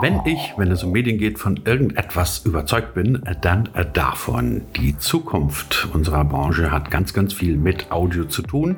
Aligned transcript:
Wenn 0.00 0.20
ich, 0.26 0.54
wenn 0.56 0.70
es 0.70 0.84
um 0.84 0.92
Medien 0.92 1.18
geht, 1.18 1.40
von 1.40 1.58
irgendetwas 1.64 2.44
überzeugt 2.44 2.94
bin, 2.94 3.20
dann 3.40 3.68
davon. 3.94 4.62
Die 4.76 4.96
Zukunft 4.96 5.88
unserer 5.92 6.24
Branche 6.24 6.70
hat 6.70 6.92
ganz, 6.92 7.12
ganz 7.12 7.32
viel 7.32 7.56
mit 7.56 7.90
Audio 7.90 8.24
zu 8.26 8.42
tun. 8.42 8.76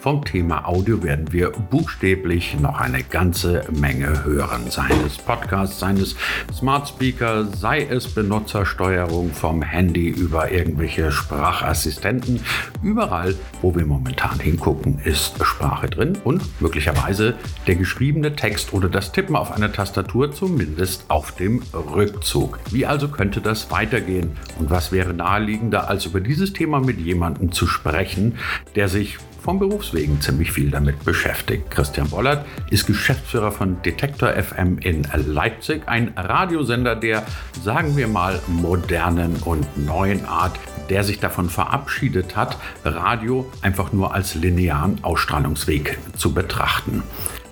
Vom 0.00 0.24
Thema 0.24 0.66
Audio 0.66 1.02
werden 1.02 1.30
wir 1.30 1.50
buchstäblich 1.50 2.58
noch 2.58 2.80
eine 2.80 3.02
ganze 3.02 3.64
Menge 3.70 4.24
hören. 4.24 4.70
Seien 4.70 4.96
es 5.06 5.18
Podcasts, 5.18 5.78
seien 5.78 5.98
es 5.98 6.16
Smart 6.54 6.88
Speaker, 6.88 7.44
sei 7.44 7.82
es 7.82 8.08
Benutzersteuerung 8.08 9.30
vom 9.32 9.60
Handy 9.60 10.08
über 10.08 10.52
irgendwelche 10.52 11.12
Sprachassistenten. 11.12 12.40
Überall, 12.82 13.34
wo 13.60 13.74
wir 13.74 13.84
momentan 13.84 14.40
hingucken, 14.40 15.00
ist 15.04 15.44
Sprache 15.44 15.90
drin 15.90 16.16
und 16.24 16.62
möglicherweise 16.62 17.34
der 17.66 17.74
geschriebene 17.74 18.34
Text 18.36 18.72
oder 18.72 18.88
das 18.88 19.12
Tippen 19.12 19.36
auf 19.36 19.52
einer 19.52 19.70
Tastatur 19.70 20.32
zum 20.32 20.61
zumindest 20.62 21.04
auf 21.08 21.32
dem 21.32 21.62
Rückzug. 21.74 22.60
Wie 22.70 22.86
also 22.86 23.08
könnte 23.08 23.40
das 23.40 23.70
weitergehen? 23.70 24.36
Und 24.58 24.70
was 24.70 24.92
wäre 24.92 25.12
naheliegender, 25.12 25.88
als 25.88 26.06
über 26.06 26.20
dieses 26.20 26.52
Thema 26.52 26.80
mit 26.80 27.00
jemandem 27.00 27.50
zu 27.50 27.66
sprechen, 27.66 28.38
der 28.76 28.88
sich 28.88 29.18
vom 29.40 29.58
Berufswegen 29.58 30.20
ziemlich 30.20 30.52
viel 30.52 30.70
damit 30.70 31.04
beschäftigt. 31.04 31.68
Christian 31.68 32.08
Bollert 32.08 32.46
ist 32.70 32.86
Geschäftsführer 32.86 33.50
von 33.50 33.82
Detektor 33.82 34.30
FM 34.30 34.78
in 34.78 35.04
Leipzig, 35.26 35.82
ein 35.86 36.12
Radiosender 36.16 36.94
der, 36.94 37.26
sagen 37.60 37.96
wir 37.96 38.06
mal, 38.06 38.40
modernen 38.46 39.34
und 39.44 39.84
neuen 39.84 40.24
Art, 40.26 40.60
der 40.90 41.02
sich 41.02 41.18
davon 41.18 41.50
verabschiedet 41.50 42.36
hat, 42.36 42.56
Radio 42.84 43.50
einfach 43.62 43.92
nur 43.92 44.14
als 44.14 44.36
linearen 44.36 45.02
Ausstrahlungsweg 45.02 45.98
zu 46.16 46.32
betrachten. 46.32 47.02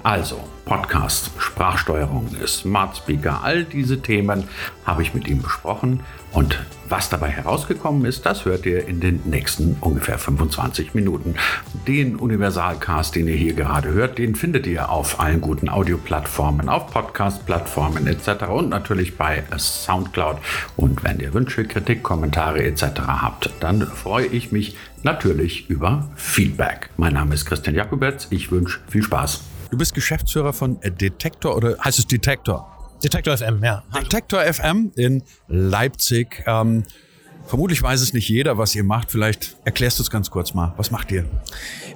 Also, 0.02 0.40
Podcast, 0.64 1.30
Sprachsteuerung, 1.36 2.28
Smart 2.46 2.96
Speaker, 2.96 3.40
all 3.42 3.64
diese 3.64 4.00
Themen 4.00 4.44
habe 4.86 5.02
ich 5.02 5.12
mit 5.12 5.28
ihm 5.28 5.42
besprochen. 5.42 6.00
Und 6.32 6.58
was 6.88 7.10
dabei 7.10 7.28
herausgekommen 7.28 8.06
ist, 8.06 8.24
das 8.24 8.46
hört 8.46 8.64
ihr 8.64 8.88
in 8.88 9.00
den 9.00 9.20
nächsten 9.26 9.76
ungefähr 9.80 10.16
25 10.16 10.94
Minuten. 10.94 11.34
Den 11.86 12.16
Universalcast, 12.16 13.14
den 13.14 13.28
ihr 13.28 13.34
hier 13.34 13.52
gerade 13.52 13.90
hört, 13.90 14.16
den 14.16 14.36
findet 14.36 14.66
ihr 14.66 14.88
auf 14.88 15.20
allen 15.20 15.42
guten 15.42 15.68
Audioplattformen, 15.68 16.70
auf 16.70 16.86
Podcast-Plattformen 16.86 18.06
etc. 18.06 18.44
und 18.48 18.70
natürlich 18.70 19.18
bei 19.18 19.42
Soundcloud. 19.58 20.38
Und 20.76 21.04
wenn 21.04 21.20
ihr 21.20 21.34
Wünsche, 21.34 21.64
Kritik, 21.64 22.02
Kommentare 22.02 22.62
etc. 22.62 22.84
habt, 23.06 23.50
dann 23.60 23.82
freue 23.82 24.26
ich 24.26 24.50
mich 24.50 24.76
natürlich 25.02 25.68
über 25.68 26.08
Feedback. 26.16 26.88
Mein 26.96 27.12
Name 27.12 27.34
ist 27.34 27.44
Christian 27.44 27.76
Jakubetz. 27.76 28.28
Ich 28.30 28.50
wünsche 28.50 28.80
viel 28.88 29.02
Spaß. 29.02 29.49
Du 29.70 29.78
bist 29.78 29.94
Geschäftsführer 29.94 30.52
von 30.52 30.80
Detektor 30.80 31.56
oder 31.56 31.78
heißt 31.78 32.00
es 32.00 32.06
Detektor? 32.06 32.66
Detektor 33.04 33.36
FM, 33.36 33.62
ja. 33.62 33.84
Detektor 33.94 34.42
FM 34.42 34.90
in 34.96 35.22
Leipzig. 35.46 36.42
Ähm, 36.44 36.82
vermutlich 37.46 37.80
weiß 37.80 38.00
es 38.00 38.12
nicht 38.12 38.28
jeder, 38.28 38.58
was 38.58 38.74
ihr 38.74 38.82
macht. 38.82 39.12
Vielleicht 39.12 39.56
erklärst 39.64 40.00
du 40.00 40.02
es 40.02 40.10
ganz 40.10 40.28
kurz 40.28 40.54
mal. 40.54 40.74
Was 40.76 40.91
macht 40.91 41.12
ihr? 41.12 41.24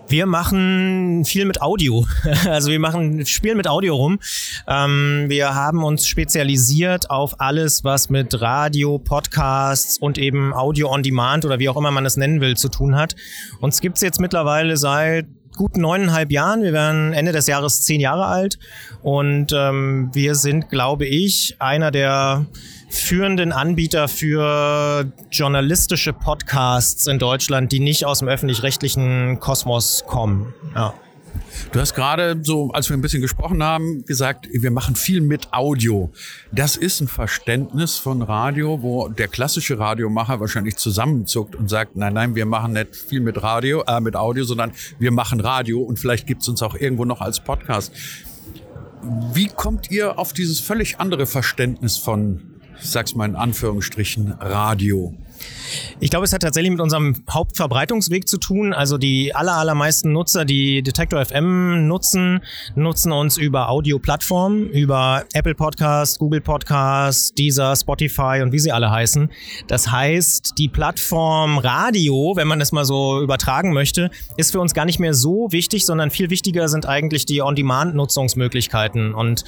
Wir 0.07 0.27
machen 0.27 1.25
viel 1.25 1.47
mit 1.47 1.63
Audio. 1.63 2.07
Also 2.47 2.71
wir 2.71 2.79
machen 2.79 3.27
spielen 3.27 3.57
mit 3.57 3.67
Audio 3.67 3.97
rum. 3.97 4.21
Ähm, 4.69 5.25
wir 5.29 5.57
haben 5.57 5.83
uns 5.83 6.07
spezialisiert 6.07 7.11
auf 7.11 7.41
alles, 7.41 7.83
was 7.83 8.09
mit 8.09 8.41
Radio, 8.41 8.99
Podcasts 8.99 9.99
und 9.99 10.17
eben 10.17 10.55
Audio 10.55 10.93
on 10.93 11.03
Demand 11.03 11.45
oder 11.45 11.59
wie 11.59 11.69
auch 11.69 11.77
immer 11.77 11.91
man 11.91 12.07
es 12.07 12.17
nennen 12.17 12.41
will, 12.41 12.57
zu 12.57 12.69
tun 12.69 12.95
hat. 12.95 13.17
Uns 13.61 13.81
gibt's 13.81 14.01
jetzt 14.01 14.21
mittlerweile 14.21 14.77
seit 14.77 15.27
gut 15.57 15.77
neuneinhalb 15.77 16.31
Jahren. 16.31 16.63
Wir 16.63 16.73
werden 16.73 17.13
Ende 17.13 17.33
des 17.33 17.47
Jahres 17.47 17.83
zehn 17.83 18.01
Jahre 18.01 18.27
alt 18.27 18.59
und 19.03 19.53
ähm, 19.53 20.11
wir 20.13 20.35
sind, 20.35 20.69
glaube 20.69 21.07
ich, 21.07 21.57
einer 21.59 21.91
der 21.91 22.47
führenden 22.89 23.53
Anbieter 23.53 24.09
für 24.09 25.13
journalistische 25.31 26.13
Podcasts 26.13 27.07
in 27.07 27.19
Deutschland, 27.19 27.73
die 27.73 27.81
nicht 27.81 28.07
aus 28.07 28.21
dem 28.21 28.29
öffentlich-rechtlichen 28.29 29.41
Kosmos 29.41 30.05
kommen. 30.07 30.55
Ja. 30.75 30.95
Du 31.73 31.81
hast 31.81 31.95
gerade 31.95 32.41
so, 32.43 32.71
als 32.71 32.89
wir 32.89 32.97
ein 32.97 33.01
bisschen 33.01 33.23
gesprochen 33.23 33.63
haben, 33.63 34.05
gesagt, 34.05 34.49
wir 34.53 34.71
machen 34.71 34.97
viel 34.97 35.21
mit 35.21 35.53
Audio. 35.53 36.13
Das 36.53 36.77
ist 36.77 37.01
ein 37.01 37.09
Verständnis 37.09 37.97
von 37.97 38.23
Radio, 38.23 38.83
wo 38.83 39.09
der 39.09 39.29
klassische 39.29 39.79
Radiomacher 39.79 40.41
wahrscheinlich 40.41 40.77
zusammenzuckt 40.77 41.57
und 41.57 41.69
sagt, 41.69 41.97
nein, 41.97 42.15
nein, 42.15 42.35
wir 42.35 42.47
machen 42.47 42.73
nicht 42.73 42.95
viel 42.95 43.21
mit 43.21 43.43
Radio, 43.43 43.83
äh, 43.87 44.01
mit 44.01 44.17
Audio, 44.17 44.45
sondern 44.45 44.73
wir 44.99 45.11
machen 45.11 45.41
Radio 45.41 45.81
und 45.81 45.99
vielleicht 45.99 46.27
gibt's 46.27 46.49
uns 46.49 46.63
auch 46.63 46.75
irgendwo 46.75 47.05
noch 47.05 47.21
als 47.21 47.41
Podcast. 47.41 47.93
Wie 49.33 49.49
kommt 49.49 49.91
ihr 49.91 50.19
auf 50.19 50.33
dieses 50.33 50.61
völlig 50.61 50.99
andere 51.01 51.27
Verständnis 51.27 51.99
von, 51.99 52.54
ich 52.81 52.91
sag's 52.91 53.15
mal 53.15 53.29
in 53.29 53.37
Anführungsstrichen, 53.37 54.33
Radio? 54.41 55.15
Ich 56.01 56.11
glaube, 56.11 56.25
es 56.25 56.33
hat 56.33 56.43
tatsächlich 56.43 56.71
mit 56.71 56.81
unserem 56.81 57.25
Hauptverbreitungsweg 57.31 58.29
zu 58.29 58.39
tun. 58.39 58.73
Also 58.73 58.99
die 58.99 59.35
aller, 59.35 59.55
allermeisten 59.55 60.13
Nutzer, 60.13 60.45
die 60.45 60.83
Detector 60.83 61.25
FM 61.25 61.89
nutzen, 61.89 62.41
nutzen 62.75 63.13
uns 63.13 63.37
über 63.37 63.69
Audio-Plattformen, 63.69 64.69
über 64.71 65.25
Apple 65.33 65.55
Podcast, 65.55 66.19
Google 66.19 66.41
Podcast, 66.41 67.37
Deezer, 67.39 67.75
Spotify 67.77 68.41
und 68.43 68.53
wie 68.53 68.59
sie 68.59 68.73
alle 68.73 68.91
heißen. 68.91 69.31
Das 69.67 69.91
heißt, 69.91 70.55
die 70.59 70.69
Plattform 70.69 71.59
Radio, 71.59 72.35
wenn 72.37 72.49
man 72.49 72.61
es 72.61 72.73
mal 72.73 72.85
so 72.85 73.21
übertragen 73.21 73.73
möchte, 73.73 74.11
ist 74.37 74.53
für 74.53 74.61
uns 74.61 74.75
gar 74.75 74.85
nicht 74.85 74.99
mehr 74.99 75.15
so 75.15 75.49
wichtig, 75.51 75.87
sondern 75.87 76.11
viel 76.11 76.31
wichtiger 76.31 76.69
sind 76.69 76.87
eigentlich 76.87 77.27
die 77.27 77.43
On-Demand-Nutzungsmöglichkeiten. 77.43 79.15
Und 79.15 79.45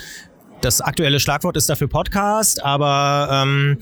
das 0.61 0.81
aktuelle 0.81 1.21
Schlagwort 1.21 1.57
ist 1.57 1.69
dafür 1.69 1.89
Podcast, 1.89 2.63
aber 2.65 3.29
ähm, 3.31 3.79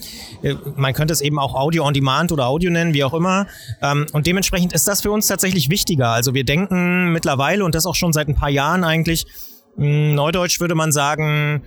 man 0.76 0.92
könnte 0.92 1.12
es 1.12 1.20
eben 1.20 1.38
auch 1.38 1.54
Audio 1.54 1.84
on 1.84 1.94
Demand 1.94 2.32
oder 2.32 2.46
Audio 2.46 2.70
nennen, 2.70 2.94
wie 2.94 3.04
auch 3.04 3.14
immer. 3.14 3.46
Ähm, 3.82 4.06
und 4.12 4.26
dementsprechend 4.26 4.72
ist 4.72 4.86
das 4.88 5.00
für 5.00 5.10
uns 5.10 5.26
tatsächlich 5.26 5.70
wichtiger. 5.70 6.10
Also 6.10 6.34
wir 6.34 6.44
denken 6.44 7.12
mittlerweile 7.12 7.64
und 7.64 7.74
das 7.74 7.86
auch 7.86 7.94
schon 7.94 8.12
seit 8.12 8.28
ein 8.28 8.34
paar 8.34 8.50
Jahren 8.50 8.84
eigentlich, 8.84 9.26
hm, 9.76 10.14
Neudeutsch 10.14 10.60
würde 10.60 10.74
man 10.74 10.92
sagen, 10.92 11.62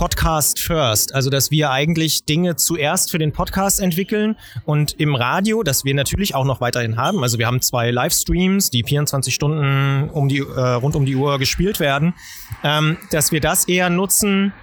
Podcast 0.00 0.60
first. 0.60 1.14
Also, 1.14 1.28
dass 1.28 1.50
wir 1.50 1.72
eigentlich 1.72 2.24
Dinge 2.24 2.56
zuerst 2.56 3.10
für 3.10 3.18
den 3.18 3.32
Podcast 3.32 3.80
entwickeln 3.80 4.34
und 4.64 4.98
im 4.98 5.14
Radio, 5.14 5.62
das 5.62 5.84
wir 5.84 5.92
natürlich 5.92 6.34
auch 6.34 6.46
noch 6.46 6.62
weiterhin 6.62 6.96
haben. 6.96 7.22
Also, 7.22 7.38
wir 7.38 7.46
haben 7.46 7.60
zwei 7.60 7.90
Livestreams, 7.90 8.70
die 8.70 8.82
24 8.82 9.34
Stunden 9.34 10.08
um 10.08 10.30
die, 10.30 10.38
äh, 10.38 10.42
rund 10.42 10.96
um 10.96 11.04
die 11.04 11.16
Uhr 11.16 11.38
gespielt 11.38 11.80
werden, 11.80 12.14
ähm, 12.64 12.96
dass 13.10 13.30
wir 13.30 13.42
das 13.42 13.68
eher 13.68 13.90
nutzen, 13.90 14.54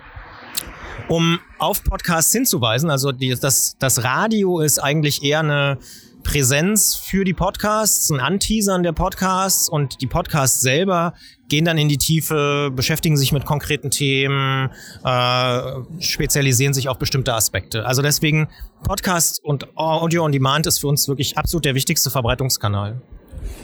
um 1.07 1.39
auf 1.59 1.83
Podcasts 1.83 2.31
hinzuweisen. 2.31 2.89
Also, 2.89 3.11
die, 3.11 3.35
das, 3.39 3.75
das 3.77 4.03
Radio 4.03 4.59
ist 4.59 4.79
eigentlich 4.79 5.21
eher 5.21 5.41
eine 5.41 5.77
Präsenz 6.23 6.95
für 6.95 7.23
die 7.23 7.35
Podcasts, 7.35 8.09
ein 8.09 8.19
Anteasern 8.19 8.81
der 8.81 8.91
Podcasts 8.91 9.69
und 9.69 10.01
die 10.01 10.07
Podcasts 10.07 10.61
selber 10.61 11.13
gehen 11.49 11.65
dann 11.65 11.77
in 11.77 11.89
die 11.89 11.97
Tiefe, 11.97 12.71
beschäftigen 12.75 13.17
sich 13.17 13.31
mit 13.31 13.45
konkreten 13.45 13.89
Themen, 13.89 14.69
äh, 15.03 15.61
spezialisieren 15.99 16.73
sich 16.73 16.89
auf 16.89 16.97
bestimmte 16.97 17.33
Aspekte. 17.33 17.85
Also 17.85 18.01
deswegen 18.01 18.47
Podcast 18.83 19.43
und 19.43 19.75
Audio 19.77 20.23
on 20.23 20.31
Demand 20.31 20.67
ist 20.67 20.79
für 20.79 20.87
uns 20.87 21.07
wirklich 21.07 21.37
absolut 21.37 21.65
der 21.65 21.75
wichtigste 21.75 22.09
Verbreitungskanal. 22.09 23.01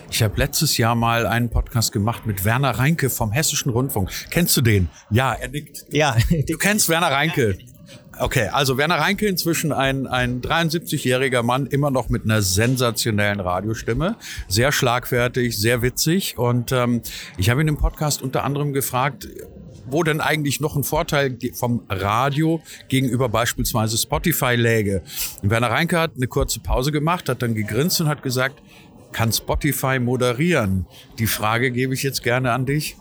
Ich 0.09 0.21
habe 0.21 0.37
letztes 0.37 0.77
Jahr 0.77 0.95
mal 0.95 1.25
einen 1.25 1.49
Podcast 1.49 1.91
gemacht 1.91 2.25
mit 2.25 2.45
Werner 2.45 2.71
Reinke 2.71 3.09
vom 3.09 3.31
Hessischen 3.31 3.71
Rundfunk. 3.71 4.11
Kennst 4.29 4.55
du 4.55 4.61
den? 4.61 4.89
Ja, 5.09 5.33
er 5.33 5.49
nickt. 5.49 5.85
Ja. 5.89 6.15
Du 6.47 6.57
kennst 6.57 6.87
Werner 6.87 7.11
Reinke. 7.11 7.57
Okay, 8.19 8.47
also 8.49 8.77
Werner 8.77 8.99
Reinke 8.99 9.25
inzwischen 9.25 9.71
ein, 9.71 10.05
ein 10.05 10.41
73-jähriger 10.41 11.41
Mann, 11.41 11.65
immer 11.65 11.89
noch 11.89 12.09
mit 12.09 12.25
einer 12.25 12.43
sensationellen 12.43 13.39
Radiostimme, 13.39 14.17
sehr 14.47 14.71
schlagfertig, 14.71 15.57
sehr 15.57 15.81
witzig. 15.81 16.37
Und 16.37 16.71
ähm, 16.71 17.01
ich 17.37 17.49
habe 17.49 17.61
ihn 17.61 17.67
im 17.67 17.77
Podcast 17.77 18.21
unter 18.21 18.43
anderem 18.43 18.71
gefragt, 18.71 19.27
wo 19.85 20.03
denn 20.03 20.21
eigentlich 20.21 20.59
noch 20.59 20.75
ein 20.75 20.83
Vorteil 20.83 21.37
vom 21.53 21.85
Radio 21.89 22.61
gegenüber 22.87 23.29
beispielsweise 23.29 23.97
Spotify 23.97 24.55
läge. 24.55 25.01
Und 25.41 25.49
Werner 25.49 25.71
Reinke 25.71 25.99
hat 25.99 26.11
eine 26.15 26.27
kurze 26.27 26.59
Pause 26.59 26.91
gemacht, 26.91 27.29
hat 27.29 27.41
dann 27.41 27.55
gegrinst 27.55 27.99
und 27.99 28.07
hat 28.07 28.21
gesagt, 28.21 28.61
kann 29.11 29.31
Spotify 29.31 29.99
moderieren? 29.99 30.85
Die 31.19 31.27
Frage 31.27 31.71
gebe 31.71 31.93
ich 31.93 32.03
jetzt 32.03 32.23
gerne 32.23 32.51
an 32.51 32.65
dich. 32.65 32.95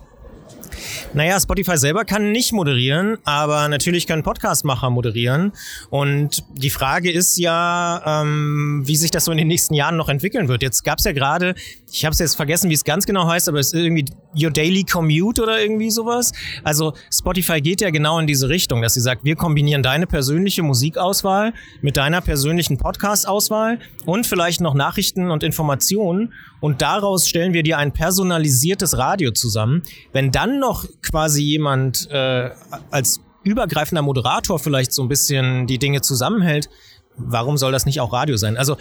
Naja, 1.14 1.38
Spotify 1.40 1.76
selber 1.76 2.04
kann 2.04 2.32
nicht 2.32 2.52
moderieren, 2.52 3.18
aber 3.24 3.68
natürlich 3.68 4.06
können 4.06 4.22
Podcastmacher 4.22 4.90
moderieren. 4.90 5.52
Und 5.90 6.44
die 6.54 6.70
Frage 6.70 7.10
ist 7.10 7.38
ja, 7.38 8.22
ähm, 8.22 8.82
wie 8.84 8.96
sich 8.96 9.10
das 9.10 9.24
so 9.24 9.32
in 9.32 9.38
den 9.38 9.48
nächsten 9.48 9.74
Jahren 9.74 9.96
noch 9.96 10.08
entwickeln 10.08 10.48
wird. 10.48 10.62
Jetzt 10.62 10.84
gab 10.84 10.98
es 10.98 11.04
ja 11.04 11.12
gerade, 11.12 11.54
ich 11.92 12.04
habe 12.04 12.12
es 12.14 12.18
jetzt 12.18 12.36
vergessen, 12.36 12.70
wie 12.70 12.74
es 12.74 12.84
ganz 12.84 13.04
genau 13.04 13.26
heißt, 13.26 13.48
aber 13.48 13.58
es 13.58 13.72
ist 13.72 13.80
irgendwie 13.80 14.06
Your 14.34 14.50
Daily 14.50 14.82
Commute 14.82 15.42
oder 15.42 15.60
irgendwie 15.60 15.90
sowas. 15.90 16.32
Also 16.64 16.94
Spotify 17.12 17.60
geht 17.60 17.82
ja 17.82 17.90
genau 17.90 18.18
in 18.18 18.26
diese 18.26 18.48
Richtung, 18.48 18.80
dass 18.80 18.94
sie 18.94 19.00
sagt, 19.00 19.24
wir 19.24 19.36
kombinieren 19.36 19.82
deine 19.82 20.06
persönliche 20.06 20.62
Musikauswahl 20.62 21.52
mit 21.82 21.98
deiner 21.98 22.22
persönlichen 22.22 22.78
Podcast-Auswahl 22.78 23.78
und 24.06 24.26
vielleicht 24.26 24.62
noch 24.62 24.74
Nachrichten 24.74 25.30
und 25.30 25.42
Informationen 25.42 26.32
und 26.60 26.80
daraus 26.80 27.28
stellen 27.28 27.52
wir 27.52 27.62
dir 27.62 27.76
ein 27.76 27.92
personalisiertes 27.92 28.96
Radio 28.96 29.32
zusammen. 29.32 29.82
Wenn 30.12 30.30
dann 30.30 30.58
noch 30.58 30.86
quasi 31.02 31.42
jemand 31.42 32.08
äh, 32.10 32.50
als 32.90 33.20
übergreifender 33.44 34.02
Moderator 34.02 34.58
vielleicht 34.58 34.92
so 34.92 35.02
ein 35.02 35.08
bisschen 35.08 35.66
die 35.66 35.78
Dinge 35.78 36.00
zusammenhält, 36.00 36.70
warum 37.16 37.58
soll 37.58 37.72
das 37.72 37.84
nicht 37.84 38.00
auch 38.00 38.12
Radio 38.12 38.36
sein? 38.36 38.56
Also 38.56 38.76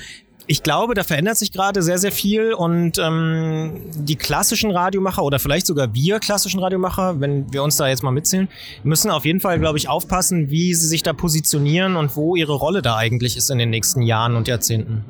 ich 0.48 0.64
glaube, 0.64 0.94
da 0.94 1.04
verändert 1.04 1.38
sich 1.38 1.52
gerade 1.52 1.82
sehr, 1.82 1.98
sehr 1.98 2.12
viel 2.12 2.54
und 2.54 2.98
ähm, 2.98 3.82
die 3.94 4.16
klassischen 4.16 4.72
Radiomacher 4.72 5.24
oder 5.24 5.40
vielleicht 5.40 5.68
sogar 5.68 5.94
wir 5.94 6.20
klassischen 6.20 6.60
Radiomacher, 6.60 7.20
wenn 7.20 7.52
wir 7.54 7.64
uns 7.64 7.78
da 7.78 7.88
jetzt 7.88 8.04
mal 8.04 8.12
mitzählen, 8.12 8.48
müssen 8.84 9.12
auf 9.12 9.26
jeden 9.26 9.40
Fall, 9.40 9.60
glaube 9.60 9.78
ich, 9.78 9.88
aufpassen, 9.88 10.50
wie 10.50 10.74
sie 10.74 10.88
sich 10.88 11.04
da 11.04 11.14
positionieren 11.14 11.96
und 11.96 12.16
wo 12.16 12.36
ihre 12.36 12.54
Rolle 12.54 12.82
da 12.82 12.96
eigentlich 12.96 13.38
ist 13.38 13.50
in 13.50 13.58
den 13.58 13.70
nächsten 13.70 14.02
Jahren 14.02 14.36
und 14.36 14.48
Jahrzehnten. 14.48 15.06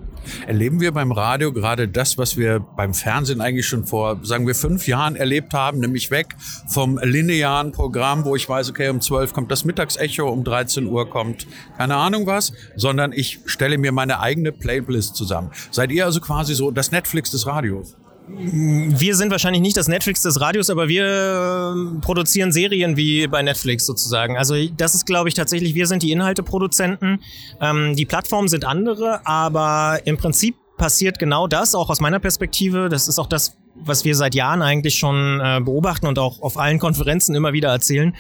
Erleben 0.45 0.80
wir 0.80 0.92
beim 0.92 1.12
Radio 1.12 1.51
gerade 1.51 1.88
das, 1.88 2.18
was 2.18 2.38
wir 2.38 2.60
beim 2.60 2.94
Fernsehen 2.94 3.42
eigentlich 3.42 3.68
schon 3.68 3.86
vor, 3.86 4.19
sagen 4.24 4.45
wir, 4.45 4.56
fünf 4.56 4.88
Jahren 4.88 5.16
erlebt 5.16 5.54
haben, 5.54 5.80
nämlich 5.80 6.12
weg 6.12 6.36
vom 6.68 7.00
linearen 7.01 7.72
Programm, 7.72 8.25
wo 8.25 8.36
ich 8.36 8.48
weiß, 8.48 8.69
okay, 8.69 8.89
um 8.89 9.01
12 9.01 9.34
kommt 9.34 9.51
das 9.51 9.66
Mittagsecho, 9.66 10.30
um 10.30 10.44
13 10.44 10.86
Uhr 10.86 11.10
kommt 11.10 11.48
keine 11.77 11.95
Ahnung 11.95 12.27
was, 12.27 12.54
sondern 12.75 13.13
ich 13.13 13.39
stelle 13.45 13.77
mir 13.77 13.92
meine 13.92 14.19
eigene 14.19 14.51
Playlist 14.51 15.16
zusammen. 15.22 15.52
Seid 15.70 15.92
ihr 15.92 16.06
also 16.06 16.20
quasi 16.20 16.56
so 16.56 16.72
das 16.72 16.92
Netflix 16.92 17.32
des 17.32 17.46
Radios? 17.46 17.96
Wir 18.28 19.16
sind 19.16 19.32
wahrscheinlich 19.32 19.62
nicht 19.62 19.76
das 19.78 19.88
Netflix 19.88 20.22
des 20.22 20.40
Radios, 20.40 20.70
aber 20.70 20.88
wir 20.88 21.06
äh, 21.06 22.00
produzieren 22.02 22.52
Serien 22.52 22.96
wie 22.96 23.28
bei 23.28 23.42
Netflix 23.42 23.86
sozusagen. 23.86 24.38
Also 24.38 24.56
das 24.78 24.96
ist, 24.96 25.06
glaube 25.06 25.28
ich, 25.28 25.36
tatsächlich, 25.36 25.76
wir 25.76 25.88
sind 25.88 26.04
die 26.04 26.12
Inhalteproduzenten. 26.12 27.20
Ähm, 27.60 27.96
die 27.96 28.06
Plattformen 28.06 28.48
sind 28.48 28.64
andere, 28.64 29.26
aber 29.26 30.00
im 30.06 30.18
Prinzip 30.18 30.56
passiert 30.78 31.20
genau 31.20 31.48
das, 31.48 31.76
auch 31.76 31.90
aus 31.90 32.00
meiner 32.00 32.20
Perspektive. 32.20 32.90
Das 32.90 33.08
ist 33.08 33.20
auch 33.20 33.28
das, 33.28 33.58
was 33.76 34.06
wir 34.06 34.16
seit 34.16 34.34
Jahren 34.34 34.62
eigentlich 34.62 34.96
schon 34.96 35.40
äh, 35.40 35.60
beobachten 35.62 36.08
und 36.08 36.18
auch 36.18 36.42
auf 36.42 36.58
allen 36.58 36.80
Konferenzen 36.80 37.36
immer 37.36 37.54
wieder 37.54 37.70
erzählen. 37.70 38.16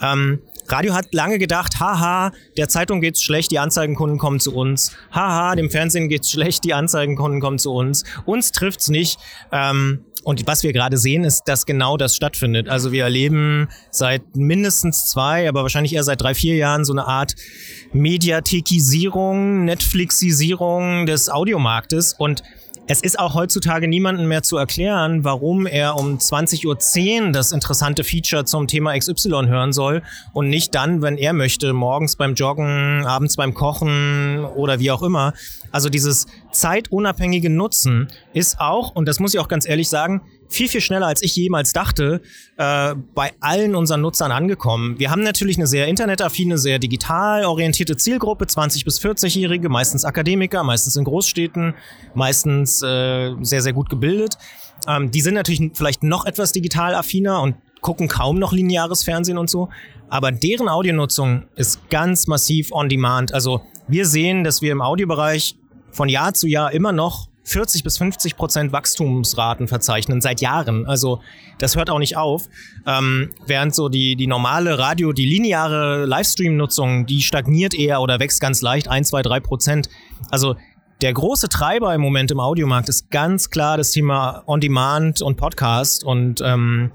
Ähm, 0.00 0.40
Radio 0.68 0.94
hat 0.94 1.12
lange 1.12 1.38
gedacht, 1.38 1.78
haha, 1.80 2.32
der 2.56 2.68
Zeitung 2.68 3.00
geht's 3.00 3.22
schlecht, 3.22 3.50
die 3.50 3.58
Anzeigenkunden 3.58 4.18
kommen 4.18 4.40
zu 4.40 4.54
uns. 4.54 4.92
Haha, 5.12 5.54
dem 5.56 5.70
Fernsehen 5.70 6.08
geht's 6.08 6.30
schlecht, 6.30 6.64
die 6.64 6.74
Anzeigenkunden 6.74 7.40
kommen 7.40 7.58
zu 7.58 7.72
uns. 7.72 8.04
Uns 8.24 8.52
trifft's 8.52 8.88
nicht. 8.88 9.18
Ähm, 9.52 10.04
und 10.24 10.46
was 10.46 10.62
wir 10.62 10.72
gerade 10.72 10.96
sehen, 10.96 11.22
ist, 11.24 11.42
dass 11.44 11.66
genau 11.66 11.98
das 11.98 12.16
stattfindet. 12.16 12.68
Also 12.68 12.92
wir 12.92 13.04
erleben 13.04 13.68
seit 13.90 14.22
mindestens 14.34 15.10
zwei, 15.10 15.48
aber 15.48 15.62
wahrscheinlich 15.62 15.94
eher 15.94 16.02
seit 16.02 16.22
drei, 16.22 16.34
vier 16.34 16.56
Jahren 16.56 16.84
so 16.84 16.94
eine 16.94 17.06
Art 17.06 17.34
Mediathekisierung, 17.92 19.66
Netflixisierung 19.66 21.04
des 21.04 21.28
Audiomarktes. 21.28 22.14
Und 22.14 22.42
es 22.86 23.00
ist 23.00 23.18
auch 23.18 23.34
heutzutage 23.34 23.88
niemandem 23.88 24.28
mehr 24.28 24.42
zu 24.42 24.56
erklären, 24.58 25.24
warum 25.24 25.66
er 25.66 25.96
um 25.96 26.18
20.10 26.18 27.26
Uhr 27.26 27.32
das 27.32 27.52
interessante 27.52 28.04
Feature 28.04 28.44
zum 28.44 28.66
Thema 28.66 28.98
XY 28.98 29.46
hören 29.46 29.72
soll 29.72 30.02
und 30.32 30.50
nicht 30.50 30.74
dann, 30.74 31.00
wenn 31.00 31.16
er 31.16 31.32
möchte, 31.32 31.72
morgens 31.72 32.16
beim 32.16 32.34
Joggen, 32.34 33.06
abends 33.06 33.36
beim 33.36 33.54
Kochen 33.54 34.44
oder 34.44 34.80
wie 34.80 34.90
auch 34.90 35.02
immer. 35.02 35.32
Also 35.74 35.88
dieses 35.88 36.28
zeitunabhängige 36.52 37.50
Nutzen 37.50 38.06
ist 38.32 38.60
auch, 38.60 38.94
und 38.94 39.08
das 39.08 39.18
muss 39.18 39.34
ich 39.34 39.40
auch 39.40 39.48
ganz 39.48 39.68
ehrlich 39.68 39.88
sagen, 39.88 40.22
viel, 40.48 40.68
viel 40.68 40.80
schneller, 40.80 41.08
als 41.08 41.20
ich 41.20 41.34
jemals 41.34 41.72
dachte, 41.72 42.20
äh, 42.58 42.94
bei 43.12 43.32
allen 43.40 43.74
unseren 43.74 44.00
Nutzern 44.00 44.30
angekommen. 44.30 45.00
Wir 45.00 45.10
haben 45.10 45.24
natürlich 45.24 45.56
eine 45.56 45.66
sehr 45.66 45.88
internetaffine, 45.88 46.58
sehr 46.58 46.78
digital 46.78 47.44
orientierte 47.44 47.96
Zielgruppe, 47.96 48.44
20- 48.44 48.84
bis 48.84 49.00
40-Jährige, 49.00 49.68
meistens 49.68 50.04
Akademiker, 50.04 50.62
meistens 50.62 50.94
in 50.94 51.02
Großstädten, 51.02 51.74
meistens 52.14 52.80
äh, 52.80 53.34
sehr, 53.40 53.60
sehr 53.60 53.72
gut 53.72 53.90
gebildet. 53.90 54.38
Ähm, 54.86 55.10
die 55.10 55.22
sind 55.22 55.34
natürlich 55.34 55.72
vielleicht 55.74 56.04
noch 56.04 56.24
etwas 56.24 56.52
digital 56.52 56.94
affiner 56.94 57.42
und 57.42 57.56
gucken 57.80 58.06
kaum 58.06 58.38
noch 58.38 58.52
lineares 58.52 59.02
Fernsehen 59.02 59.38
und 59.38 59.50
so. 59.50 59.70
Aber 60.08 60.30
deren 60.30 60.68
Audionutzung 60.68 61.46
ist 61.56 61.90
ganz 61.90 62.28
massiv 62.28 62.70
on 62.70 62.88
demand. 62.88 63.34
Also 63.34 63.62
wir 63.88 64.06
sehen, 64.06 64.44
dass 64.44 64.62
wir 64.62 64.72
im 64.72 64.80
Audiobereich 64.80 65.56
von 65.94 66.08
Jahr 66.08 66.34
zu 66.34 66.46
Jahr 66.46 66.72
immer 66.72 66.92
noch 66.92 67.28
40 67.44 67.84
bis 67.84 67.98
50 67.98 68.36
Prozent 68.36 68.72
Wachstumsraten 68.72 69.68
verzeichnen 69.68 70.20
seit 70.20 70.40
Jahren. 70.40 70.86
Also 70.86 71.20
das 71.58 71.76
hört 71.76 71.90
auch 71.90 71.98
nicht 71.98 72.16
auf. 72.16 72.48
Ähm, 72.86 73.30
während 73.46 73.74
so 73.74 73.88
die, 73.88 74.16
die 74.16 74.26
normale 74.26 74.78
Radio, 74.78 75.12
die 75.12 75.26
lineare 75.26 76.06
Livestream-Nutzung, 76.06 77.06
die 77.06 77.20
stagniert 77.20 77.74
eher 77.74 78.00
oder 78.00 78.18
wächst 78.18 78.40
ganz 78.40 78.62
leicht, 78.62 78.88
1, 78.88 79.08
2, 79.08 79.22
3 79.22 79.40
Prozent. 79.40 79.88
Also 80.30 80.56
der 81.02 81.12
große 81.12 81.48
Treiber 81.50 81.94
im 81.94 82.00
Moment 82.00 82.30
im 82.30 82.40
Audiomarkt 82.40 82.88
ist 82.88 83.10
ganz 83.10 83.50
klar 83.50 83.76
das 83.76 83.90
Thema 83.90 84.42
On-Demand 84.46 85.20
und 85.20 85.36
Podcast. 85.36 86.02
Und 86.02 86.40
ähm, 86.42 86.92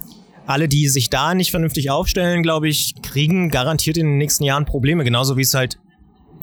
alle, 0.48 0.68
die 0.68 0.88
sich 0.88 1.12
da 1.12 1.36
nicht 1.36 1.52
vernünftig 1.52 1.92
aufstellen, 1.92 2.42
glaube 2.42 2.68
ich, 2.70 2.96
kriegen 3.04 3.52
garantiert 3.52 3.98
in 3.98 4.08
den 4.08 4.18
nächsten 4.18 4.46
Jahren 4.46 4.66
Probleme, 4.66 5.04
genauso 5.04 5.38
wie 5.38 5.44
es 5.44 5.54
halt 5.54 5.78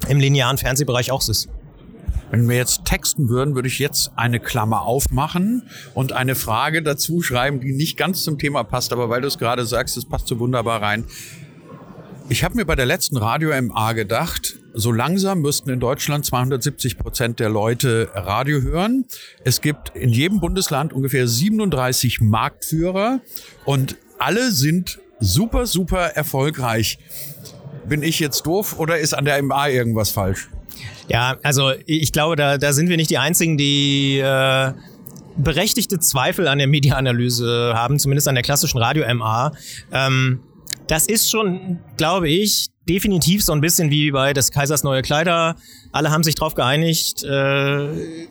im 0.08 0.20
linearen 0.20 0.58
Fernsehbereich 0.58 1.10
auch 1.10 1.26
ist. 1.28 1.48
Wenn 2.30 2.48
wir 2.48 2.56
jetzt 2.56 2.84
texten 2.84 3.28
würden, 3.28 3.54
würde 3.54 3.68
ich 3.68 3.78
jetzt 3.78 4.10
eine 4.16 4.40
Klammer 4.40 4.82
aufmachen 4.82 5.62
und 5.94 6.12
eine 6.12 6.34
Frage 6.34 6.82
dazu 6.82 7.22
schreiben, 7.22 7.60
die 7.60 7.72
nicht 7.72 7.96
ganz 7.96 8.24
zum 8.24 8.38
Thema 8.38 8.64
passt, 8.64 8.92
aber 8.92 9.08
weil 9.08 9.20
du 9.20 9.28
es 9.28 9.38
gerade 9.38 9.64
sagst, 9.64 9.96
es 9.96 10.04
passt 10.04 10.26
so 10.26 10.38
wunderbar 10.38 10.82
rein. 10.82 11.04
Ich 12.28 12.42
habe 12.42 12.56
mir 12.56 12.64
bei 12.64 12.74
der 12.74 12.86
letzten 12.86 13.16
Radio 13.16 13.50
MA 13.62 13.92
gedacht, 13.92 14.56
so 14.74 14.90
langsam 14.90 15.40
müssten 15.40 15.70
in 15.70 15.78
Deutschland 15.78 16.26
270 16.26 16.98
Prozent 16.98 17.38
der 17.38 17.48
Leute 17.48 18.10
Radio 18.14 18.60
hören. 18.60 19.04
Es 19.44 19.60
gibt 19.60 19.96
in 19.96 20.08
jedem 20.08 20.40
Bundesland 20.40 20.92
ungefähr 20.92 21.28
37 21.28 22.20
Marktführer 22.20 23.20
und 23.64 23.96
alle 24.18 24.50
sind 24.50 24.98
super, 25.20 25.66
super 25.66 26.16
erfolgreich. 26.16 26.98
Bin 27.88 28.02
ich 28.02 28.18
jetzt 28.18 28.44
doof 28.44 28.80
oder 28.80 28.98
ist 28.98 29.14
an 29.14 29.24
der 29.24 29.40
MA 29.40 29.68
irgendwas 29.68 30.10
falsch? 30.10 30.48
Ja, 31.08 31.36
also 31.42 31.72
ich 31.86 32.12
glaube, 32.12 32.36
da, 32.36 32.58
da 32.58 32.72
sind 32.72 32.88
wir 32.88 32.96
nicht 32.96 33.10
die 33.10 33.18
Einzigen, 33.18 33.56
die 33.56 34.18
äh, 34.18 34.72
berechtigte 35.36 35.98
Zweifel 35.98 36.48
an 36.48 36.58
der 36.58 36.66
Mediaanalyse 36.66 37.72
haben, 37.74 37.98
zumindest 37.98 38.28
an 38.28 38.34
der 38.34 38.42
klassischen 38.42 38.78
Radio-MA. 38.78 39.52
Ähm, 39.92 40.40
das 40.88 41.06
ist 41.06 41.30
schon, 41.30 41.80
glaube 41.96 42.28
ich, 42.28 42.68
definitiv 42.88 43.42
so 43.42 43.52
ein 43.52 43.60
bisschen 43.60 43.90
wie 43.90 44.10
bei 44.10 44.32
des 44.32 44.50
Kaisers 44.50 44.84
neue 44.84 45.02
Kleider. 45.02 45.56
Alle 45.92 46.10
haben 46.10 46.22
sich 46.22 46.36
darauf 46.36 46.54
geeinigt. 46.54 47.24
Äh, 47.24 48.28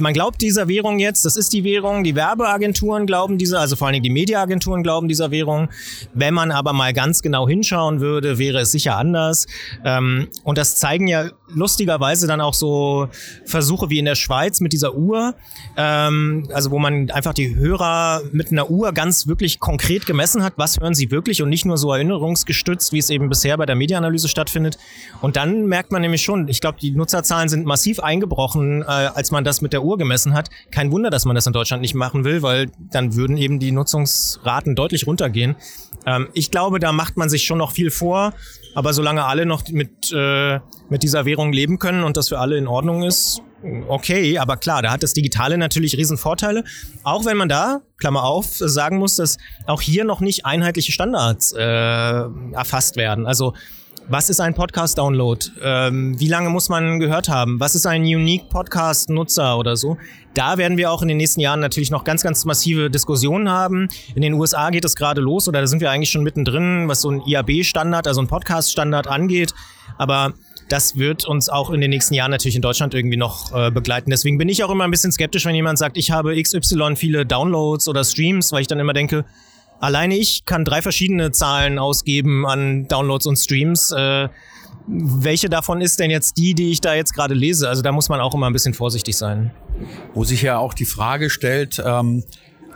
man 0.00 0.12
glaubt 0.12 0.40
dieser 0.40 0.68
Währung 0.68 0.98
jetzt, 0.98 1.24
das 1.24 1.36
ist 1.36 1.52
die 1.52 1.64
Währung, 1.64 2.04
die 2.04 2.14
Werbeagenturen 2.14 3.06
glauben 3.06 3.38
dieser, 3.38 3.60
also 3.60 3.76
vor 3.76 3.86
allen 3.86 3.94
Dingen 3.94 4.04
die 4.04 4.10
Mediaagenturen 4.10 4.82
glauben 4.82 5.08
dieser 5.08 5.30
Währung. 5.30 5.68
Wenn 6.14 6.34
man 6.34 6.50
aber 6.50 6.72
mal 6.72 6.92
ganz 6.92 7.22
genau 7.22 7.48
hinschauen 7.48 8.00
würde, 8.00 8.38
wäre 8.38 8.58
es 8.58 8.72
sicher 8.72 8.96
anders. 8.96 9.46
Ähm, 9.84 10.28
und 10.44 10.58
das 10.58 10.76
zeigen 10.76 11.06
ja 11.06 11.30
lustigerweise 11.48 12.26
dann 12.26 12.40
auch 12.40 12.54
so 12.54 13.08
Versuche 13.44 13.90
wie 13.90 13.98
in 13.98 14.04
der 14.04 14.14
Schweiz 14.14 14.60
mit 14.60 14.72
dieser 14.72 14.94
Uhr, 14.94 15.34
ähm, 15.76 16.48
also 16.52 16.70
wo 16.70 16.78
man 16.78 17.10
einfach 17.10 17.34
die 17.34 17.56
Hörer 17.56 18.22
mit 18.32 18.52
einer 18.52 18.70
Uhr 18.70 18.92
ganz 18.92 19.26
wirklich 19.26 19.60
konkret 19.60 20.06
gemessen 20.06 20.42
hat, 20.42 20.54
was 20.56 20.78
hören 20.80 20.94
sie 20.94 21.10
wirklich 21.10 21.42
und 21.42 21.48
nicht 21.48 21.64
nur 21.64 21.78
so 21.78 21.92
erinnerungsgestützt, 21.92 22.92
wie 22.92 22.98
es 22.98 23.10
eben 23.10 23.28
bisher 23.28 23.56
bei 23.56 23.66
der 23.66 23.76
Mediaanalyse 23.76 24.28
stattfindet. 24.28 24.78
Und 25.20 25.36
dann 25.36 25.66
merkt 25.66 25.92
man 25.92 26.02
nämlich 26.02 26.22
schon, 26.22 26.48
ich 26.48 26.60
glaube, 26.60 26.78
die 26.80 26.90
Nutzerzahlen 26.90 27.48
sind 27.48 27.66
massiv 27.66 28.00
eingebrochen, 28.00 28.82
äh, 28.82 28.84
als 28.84 29.30
man 29.30 29.44
das 29.44 29.60
mit 29.60 29.72
der 29.72 29.82
Uhr 29.82 29.87
gemessen 29.96 30.34
hat. 30.34 30.50
Kein 30.70 30.92
Wunder, 30.92 31.10
dass 31.10 31.24
man 31.24 31.34
das 31.34 31.46
in 31.46 31.52
Deutschland 31.52 31.80
nicht 31.80 31.94
machen 31.94 32.24
will, 32.24 32.42
weil 32.42 32.70
dann 32.90 33.14
würden 33.14 33.36
eben 33.36 33.58
die 33.58 33.72
Nutzungsraten 33.72 34.74
deutlich 34.74 35.06
runtergehen. 35.06 35.56
Ähm, 36.06 36.28
ich 36.34 36.50
glaube, 36.50 36.78
da 36.78 36.92
macht 36.92 37.16
man 37.16 37.28
sich 37.28 37.44
schon 37.44 37.58
noch 37.58 37.72
viel 37.72 37.90
vor. 37.90 38.34
Aber 38.74 38.92
solange 38.92 39.24
alle 39.24 39.46
noch 39.46 39.66
mit, 39.68 40.12
äh, 40.12 40.60
mit 40.88 41.02
dieser 41.02 41.24
Währung 41.24 41.52
leben 41.52 41.78
können 41.78 42.04
und 42.04 42.16
das 42.16 42.28
für 42.28 42.38
alle 42.38 42.56
in 42.56 42.68
Ordnung 42.68 43.02
ist, 43.02 43.42
okay. 43.88 44.38
Aber 44.38 44.56
klar, 44.56 44.82
da 44.82 44.90
hat 44.90 45.02
das 45.02 45.12
Digitale 45.12 45.58
natürlich 45.58 45.96
Riesenvorteile. 45.96 46.64
Auch 47.02 47.24
wenn 47.24 47.36
man 47.36 47.48
da, 47.48 47.80
Klammer 47.98 48.24
auf, 48.24 48.46
sagen 48.50 48.98
muss, 48.98 49.16
dass 49.16 49.38
auch 49.66 49.80
hier 49.80 50.04
noch 50.04 50.20
nicht 50.20 50.46
einheitliche 50.46 50.92
Standards 50.92 51.52
äh, 51.52 51.62
erfasst 51.62 52.96
werden. 52.96 53.26
Also 53.26 53.54
was 54.10 54.30
ist 54.30 54.40
ein 54.40 54.54
Podcast-Download? 54.54 55.44
Ähm, 55.62 56.18
wie 56.18 56.28
lange 56.28 56.48
muss 56.48 56.70
man 56.70 56.98
gehört 56.98 57.28
haben? 57.28 57.60
Was 57.60 57.74
ist 57.74 57.86
ein 57.86 58.02
Unique 58.02 58.48
Podcast-Nutzer 58.48 59.58
oder 59.58 59.76
so? 59.76 59.98
Da 60.32 60.56
werden 60.56 60.78
wir 60.78 60.90
auch 60.90 61.02
in 61.02 61.08
den 61.08 61.18
nächsten 61.18 61.40
Jahren 61.40 61.60
natürlich 61.60 61.90
noch 61.90 62.04
ganz, 62.04 62.22
ganz 62.22 62.46
massive 62.46 62.90
Diskussionen 62.90 63.50
haben. 63.50 63.88
In 64.14 64.22
den 64.22 64.32
USA 64.32 64.70
geht 64.70 64.86
es 64.86 64.96
gerade 64.96 65.20
los 65.20 65.46
oder 65.46 65.60
da 65.60 65.66
sind 65.66 65.80
wir 65.80 65.90
eigentlich 65.90 66.10
schon 66.10 66.22
mittendrin, 66.22 66.88
was 66.88 67.02
so 67.02 67.10
ein 67.10 67.20
IAB-Standard, 67.26 68.06
also 68.06 68.22
ein 68.22 68.28
Podcast-Standard 68.28 69.06
angeht. 69.06 69.52
Aber 69.98 70.32
das 70.70 70.96
wird 70.96 71.26
uns 71.26 71.50
auch 71.50 71.70
in 71.70 71.82
den 71.82 71.90
nächsten 71.90 72.14
Jahren 72.14 72.30
natürlich 72.30 72.56
in 72.56 72.62
Deutschland 72.62 72.94
irgendwie 72.94 73.18
noch 73.18 73.52
äh, 73.54 73.70
begleiten. 73.70 74.10
Deswegen 74.10 74.38
bin 74.38 74.48
ich 74.48 74.64
auch 74.64 74.70
immer 74.70 74.84
ein 74.84 74.90
bisschen 74.90 75.12
skeptisch, 75.12 75.44
wenn 75.44 75.54
jemand 75.54 75.78
sagt, 75.78 75.98
ich 75.98 76.10
habe 76.10 76.40
XY 76.40 76.96
viele 76.96 77.26
Downloads 77.26 77.88
oder 77.88 78.04
Streams, 78.04 78.52
weil 78.52 78.62
ich 78.62 78.66
dann 78.68 78.80
immer 78.80 78.94
denke, 78.94 79.26
Alleine 79.80 80.16
ich 80.16 80.44
kann 80.44 80.64
drei 80.64 80.82
verschiedene 80.82 81.32
Zahlen 81.32 81.78
ausgeben 81.78 82.46
an 82.46 82.88
Downloads 82.88 83.26
und 83.26 83.36
Streams. 83.36 83.92
Äh, 83.92 84.28
welche 84.86 85.48
davon 85.48 85.80
ist 85.80 86.00
denn 86.00 86.10
jetzt 86.10 86.38
die, 86.38 86.54
die 86.54 86.70
ich 86.70 86.80
da 86.80 86.94
jetzt 86.94 87.12
gerade 87.14 87.34
lese? 87.34 87.68
Also 87.68 87.82
da 87.82 87.92
muss 87.92 88.08
man 88.08 88.20
auch 88.20 88.34
immer 88.34 88.46
ein 88.46 88.52
bisschen 88.52 88.74
vorsichtig 88.74 89.16
sein. 89.16 89.50
Wo 90.14 90.24
sich 90.24 90.42
ja 90.42 90.58
auch 90.58 90.74
die 90.74 90.86
Frage 90.86 91.30
stellt, 91.30 91.82
ähm, 91.84 92.24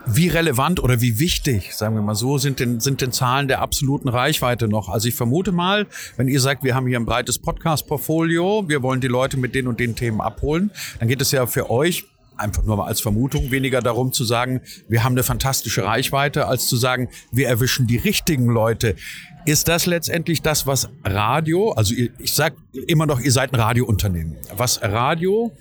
Wie 0.04 0.26
relevant 0.26 0.82
oder 0.82 1.00
wie 1.00 1.20
wichtig, 1.20 1.74
sagen 1.74 1.94
wir 1.94 2.02
mal 2.02 2.16
so, 2.16 2.36
sind 2.36 2.58
denn, 2.58 2.80
sind 2.80 3.00
denn 3.00 3.12
Zahlen 3.12 3.46
der 3.46 3.60
absoluten 3.60 4.08
Reichweite 4.08 4.66
noch? 4.66 4.88
Also 4.88 5.06
ich 5.06 5.14
vermute 5.14 5.52
mal, 5.52 5.86
wenn 6.16 6.26
ihr 6.26 6.40
sagt, 6.40 6.64
wir 6.64 6.74
haben 6.74 6.88
hier 6.88 6.98
ein 6.98 7.04
breites 7.06 7.38
Podcast-Portfolio, 7.38 8.64
wir 8.66 8.82
wollen 8.82 9.00
die 9.00 9.06
Leute 9.06 9.36
mit 9.36 9.54
den 9.54 9.68
und 9.68 9.78
den 9.78 9.94
Themen 9.94 10.20
abholen, 10.20 10.72
dann 10.98 11.06
geht 11.06 11.20
es 11.20 11.30
ja 11.30 11.46
für 11.46 11.70
euch 11.70 12.04
einfach 12.42 12.64
nur 12.64 12.76
mal 12.76 12.86
als 12.86 13.00
Vermutung, 13.00 13.50
weniger 13.50 13.80
darum 13.80 14.12
zu 14.12 14.24
sagen, 14.24 14.60
wir 14.88 15.04
haben 15.04 15.12
eine 15.12 15.22
fantastische 15.22 15.84
Reichweite, 15.84 16.46
als 16.46 16.66
zu 16.66 16.76
sagen, 16.76 17.08
wir 17.30 17.48
erwischen 17.48 17.86
die 17.86 17.96
richtigen 17.96 18.46
Leute. 18.46 18.96
Ist 19.44 19.66
das 19.66 19.86
letztendlich 19.86 20.42
das, 20.42 20.66
was 20.66 20.88
Radio, 21.04 21.72
also 21.72 21.94
ich 21.94 22.32
sage 22.32 22.56
immer 22.86 23.06
noch, 23.06 23.18
ihr 23.18 23.32
seid 23.32 23.52
ein 23.52 23.60
Radiounternehmen, 23.60 24.36
was 24.56 24.82
Radio 24.82 25.56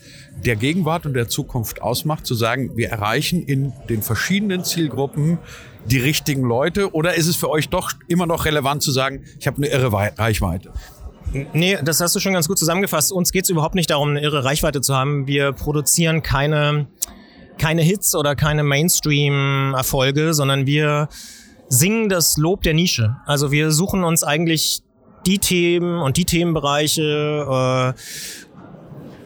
der 0.45 0.55
Gegenwart 0.55 1.05
und 1.05 1.13
der 1.13 1.29
Zukunft 1.29 1.81
ausmacht, 1.81 2.27
zu 2.27 2.35
sagen, 2.35 2.77
wir 2.77 2.89
erreichen 2.89 3.43
in 3.43 3.73
den 3.89 4.03
verschiedenen 4.03 4.63
Zielgruppen 4.63 5.39
die 5.85 6.00
richtigen 6.00 6.43
Leute 6.43 6.93
oder 6.93 7.15
ist 7.15 7.27
es 7.27 7.35
für 7.35 7.50
euch 7.50 7.69
doch 7.69 7.91
immer 8.07 8.27
noch 8.27 8.45
relevant 8.45 8.83
zu 8.83 8.91
sagen, 8.91 9.23
ich 9.39 9.47
habe 9.47 9.57
eine 9.57 9.67
irre 9.67 9.91
Reichweite? 9.91 10.71
Nee, 11.33 11.77
das 11.81 12.01
hast 12.01 12.15
du 12.15 12.19
schon 12.19 12.33
ganz 12.33 12.47
gut 12.47 12.59
zusammengefasst. 12.59 13.11
Uns 13.11 13.31
geht 13.31 13.45
es 13.45 13.50
überhaupt 13.50 13.75
nicht 13.75 13.89
darum, 13.89 14.09
eine 14.09 14.21
irre 14.21 14.43
Reichweite 14.43 14.81
zu 14.81 14.95
haben. 14.95 15.27
Wir 15.27 15.53
produzieren 15.53 16.23
keine, 16.23 16.88
keine 17.57 17.81
Hits 17.81 18.15
oder 18.15 18.35
keine 18.35 18.63
Mainstream-Erfolge, 18.63 20.33
sondern 20.33 20.65
wir 20.65 21.07
singen 21.69 22.09
das 22.09 22.38
Lob 22.38 22.63
der 22.63 22.73
Nische. 22.73 23.15
Also 23.25 23.51
wir 23.51 23.71
suchen 23.71 24.03
uns 24.03 24.23
eigentlich 24.23 24.81
die 25.25 25.39
Themen 25.39 26.01
und 26.01 26.17
die 26.17 26.25
Themenbereiche, 26.25 27.93
äh, 27.95 28.00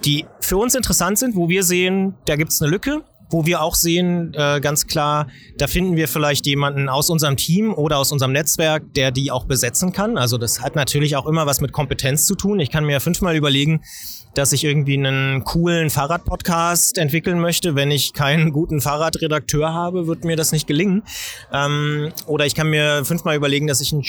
die 0.03 0.25
für 0.39 0.57
uns 0.57 0.75
interessant 0.75 1.17
sind, 1.17 1.35
wo 1.35 1.49
wir 1.49 1.63
sehen, 1.63 2.13
da 2.25 2.35
gibt's 2.35 2.61
eine 2.61 2.69
Lücke 2.69 3.03
wo 3.29 3.45
wir 3.45 3.61
auch 3.61 3.75
sehen, 3.75 4.33
äh, 4.33 4.59
ganz 4.61 4.87
klar, 4.87 5.27
da 5.57 5.67
finden 5.67 5.95
wir 5.95 6.07
vielleicht 6.07 6.45
jemanden 6.45 6.89
aus 6.89 7.09
unserem 7.09 7.37
Team 7.37 7.73
oder 7.73 7.97
aus 7.97 8.11
unserem 8.11 8.31
Netzwerk, 8.31 8.93
der 8.93 9.11
die 9.11 9.31
auch 9.31 9.45
besetzen 9.45 9.91
kann. 9.91 10.17
Also 10.17 10.37
das 10.37 10.61
hat 10.61 10.75
natürlich 10.75 11.15
auch 11.15 11.25
immer 11.25 11.45
was 11.45 11.61
mit 11.61 11.71
Kompetenz 11.71 12.25
zu 12.25 12.35
tun. 12.35 12.59
Ich 12.59 12.69
kann 12.71 12.85
mir 12.85 12.99
fünfmal 12.99 13.35
überlegen, 13.35 13.81
dass 14.35 14.51
ich 14.51 14.63
irgendwie 14.63 14.97
einen 14.97 15.43
coolen 15.43 15.89
Fahrradpodcast 15.89 16.97
entwickeln 16.97 17.39
möchte. 17.39 17.75
Wenn 17.75 17.89
ich 17.89 18.13
keinen 18.13 18.51
guten 18.51 18.81
Fahrradredakteur 18.81 19.73
habe, 19.73 20.07
wird 20.07 20.25
mir 20.25 20.35
das 20.35 20.51
nicht 20.51 20.67
gelingen. 20.67 21.03
Ähm, 21.51 22.11
oder 22.27 22.45
ich 22.45 22.53
kann 22.53 22.69
mir 22.69 23.05
fünfmal 23.05 23.35
überlegen, 23.35 23.67
dass 23.67 23.81
ich 23.81 23.93
einen 23.93 24.03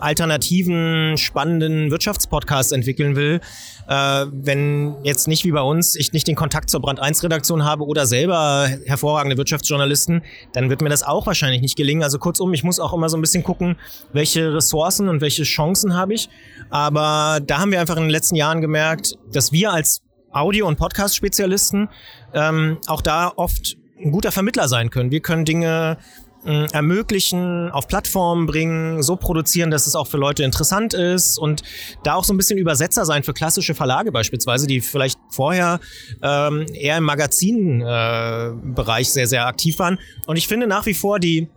alternativen, 0.00 1.16
spannenden 1.16 1.90
Wirtschaftspodcast 1.90 2.72
entwickeln 2.72 3.16
will, 3.16 3.40
äh, 3.88 4.26
wenn 4.30 4.96
jetzt 5.04 5.28
nicht 5.28 5.44
wie 5.44 5.52
bei 5.52 5.60
uns 5.60 5.96
ich 5.96 6.12
nicht 6.12 6.26
den 6.26 6.36
Kontakt 6.36 6.70
zur 6.70 6.80
Brand 6.80 7.00
1 7.00 7.22
Redaktion 7.22 7.64
habe 7.64 7.84
oder 7.84 8.06
selber 8.06 8.68
hervorragende 8.86 9.36
Wirtschaftsjournalisten, 9.36 10.22
dann 10.52 10.70
wird 10.70 10.82
mir 10.82 10.88
das 10.88 11.02
auch 11.02 11.26
wahrscheinlich 11.26 11.62
nicht 11.62 11.76
gelingen. 11.76 12.02
Also 12.02 12.18
kurzum, 12.18 12.52
ich 12.52 12.64
muss 12.64 12.80
auch 12.80 12.92
immer 12.92 13.08
so 13.08 13.16
ein 13.16 13.20
bisschen 13.20 13.42
gucken, 13.42 13.76
welche 14.12 14.54
Ressourcen 14.54 15.08
und 15.08 15.20
welche 15.20 15.44
Chancen 15.44 15.94
habe 15.94 16.14
ich. 16.14 16.28
Aber 16.70 17.40
da 17.44 17.58
haben 17.58 17.72
wir 17.72 17.80
einfach 17.80 17.96
in 17.96 18.04
den 18.04 18.10
letzten 18.10 18.36
Jahren 18.36 18.60
gemerkt, 18.60 19.14
dass 19.32 19.52
wir 19.52 19.72
als 19.72 20.02
Audio- 20.32 20.66
und 20.66 20.76
Podcast-Spezialisten 20.76 21.88
ähm, 22.34 22.78
auch 22.86 23.00
da 23.00 23.32
oft 23.34 23.76
ein 24.02 24.12
guter 24.12 24.32
Vermittler 24.32 24.68
sein 24.68 24.90
können. 24.90 25.10
Wir 25.10 25.20
können 25.20 25.44
Dinge 25.44 25.98
ermöglichen, 26.44 27.70
auf 27.70 27.88
Plattformen 27.88 28.46
bringen, 28.46 29.02
so 29.02 29.16
produzieren, 29.16 29.70
dass 29.70 29.86
es 29.86 29.96
auch 29.96 30.06
für 30.06 30.18
Leute 30.18 30.44
interessant 30.44 30.94
ist 30.94 31.38
und 31.38 31.62
da 32.04 32.14
auch 32.14 32.24
so 32.24 32.32
ein 32.32 32.36
bisschen 32.36 32.58
Übersetzer 32.58 33.04
sein 33.04 33.22
für 33.22 33.34
klassische 33.34 33.74
Verlage 33.74 34.12
beispielsweise, 34.12 34.66
die 34.66 34.80
vielleicht 34.80 35.18
vorher 35.30 35.80
ähm, 36.22 36.66
eher 36.72 36.96
im 36.96 37.04
Magazinbereich 37.04 39.08
äh, 39.08 39.10
sehr, 39.10 39.26
sehr 39.26 39.46
aktiv 39.46 39.78
waren. 39.78 39.98
Und 40.26 40.36
ich 40.36 40.48
finde 40.48 40.66
nach 40.66 40.86
wie 40.86 40.94
vor 40.94 41.18
die 41.18 41.48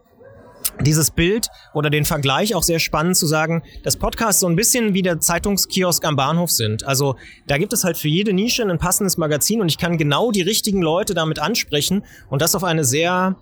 dieses 0.79 1.11
Bild 1.11 1.47
oder 1.73 1.89
den 1.89 2.05
Vergleich 2.05 2.55
auch 2.55 2.63
sehr 2.63 2.79
spannend 2.79 3.17
zu 3.17 3.27
sagen, 3.27 3.63
dass 3.83 3.97
Podcasts 3.97 4.41
so 4.41 4.47
ein 4.47 4.55
bisschen 4.55 4.93
wie 4.93 5.01
der 5.01 5.19
Zeitungskiosk 5.19 6.05
am 6.05 6.15
Bahnhof 6.15 6.51
sind. 6.51 6.85
Also 6.85 7.15
da 7.47 7.57
gibt 7.57 7.73
es 7.73 7.83
halt 7.83 7.97
für 7.97 8.07
jede 8.07 8.33
Nische 8.33 8.63
ein 8.63 8.77
passendes 8.77 9.17
Magazin 9.17 9.61
und 9.61 9.69
ich 9.69 9.77
kann 9.77 9.97
genau 9.97 10.31
die 10.31 10.41
richtigen 10.41 10.81
Leute 10.81 11.13
damit 11.13 11.39
ansprechen 11.39 12.03
und 12.29 12.41
das 12.41 12.55
auf 12.55 12.63
eine 12.63 12.83
sehr 12.83 13.35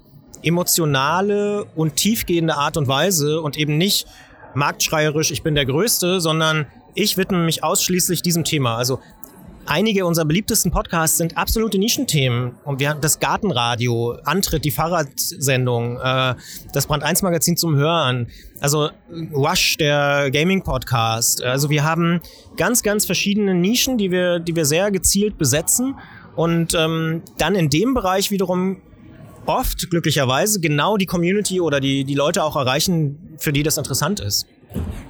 emotionale 0.43 1.65
und 1.75 1.96
tiefgehende 1.96 2.55
Art 2.55 2.77
und 2.77 2.88
Weise 2.88 3.41
und 3.41 3.58
eben 3.58 3.77
nicht 3.77 4.08
marktschreierisch, 4.53 5.31
ich 5.31 5.43
bin 5.43 5.55
der 5.55 5.65
Größte, 5.65 6.19
sondern 6.19 6.67
ich 6.96 7.17
widme 7.17 7.39
mich 7.39 7.63
ausschließlich 7.63 8.22
diesem 8.22 8.43
Thema. 8.43 8.75
Also 8.75 9.00
einige 9.65 10.05
unserer 10.05 10.25
beliebtesten 10.25 10.72
Podcasts 10.72 11.17
sind 11.17 11.38
absolute 11.38 11.77
Nischenthemen. 11.77 12.55
Und 12.65 12.79
wir 12.79 12.89
haben 12.89 13.01
das 13.01 13.19
Gartenradio, 13.19 14.17
Antritt, 14.24 14.65
die 14.65 14.72
Fahrradsendung, 14.72 15.98
äh, 15.98 16.36
das 16.74 16.88
Brand 16.88 17.03
1 17.03 17.22
Magazin 17.22 17.55
zum 17.55 17.75
Hören, 17.75 18.27
also 18.60 18.89
Wash, 19.10 19.77
der 19.77 20.31
Gaming 20.31 20.63
Podcast. 20.63 21.43
Also 21.43 21.69
wir 21.69 21.84
haben 21.84 22.22
ganz, 22.58 22.84
ganz 22.84 23.05
verschiedene 23.05 23.53
Nischen, 23.53 23.98
die 23.98 24.12
wir, 24.12 24.39
die 24.39 24.55
wir 24.55 24.65
sehr 24.65 24.91
gezielt 24.91 25.38
besetzen. 25.38 25.96
Und 26.36 26.74
ähm, 26.74 27.22
dann 27.38 27.55
in 27.55 27.69
dem 27.69 27.93
Bereich 27.93 28.31
wiederum 28.31 28.77
oft 29.50 29.89
glücklicherweise 29.89 30.60
genau 30.60 30.96
die 30.96 31.08
Community 31.08 31.60
oder 31.60 31.79
die, 31.79 32.03
die 32.03 32.13
Leute 32.13 32.44
auch 32.44 32.56
erreichen, 32.56 33.36
für 33.38 33.51
die 33.51 33.63
das 33.63 33.77
interessant 33.77 34.20
ist. 34.20 34.46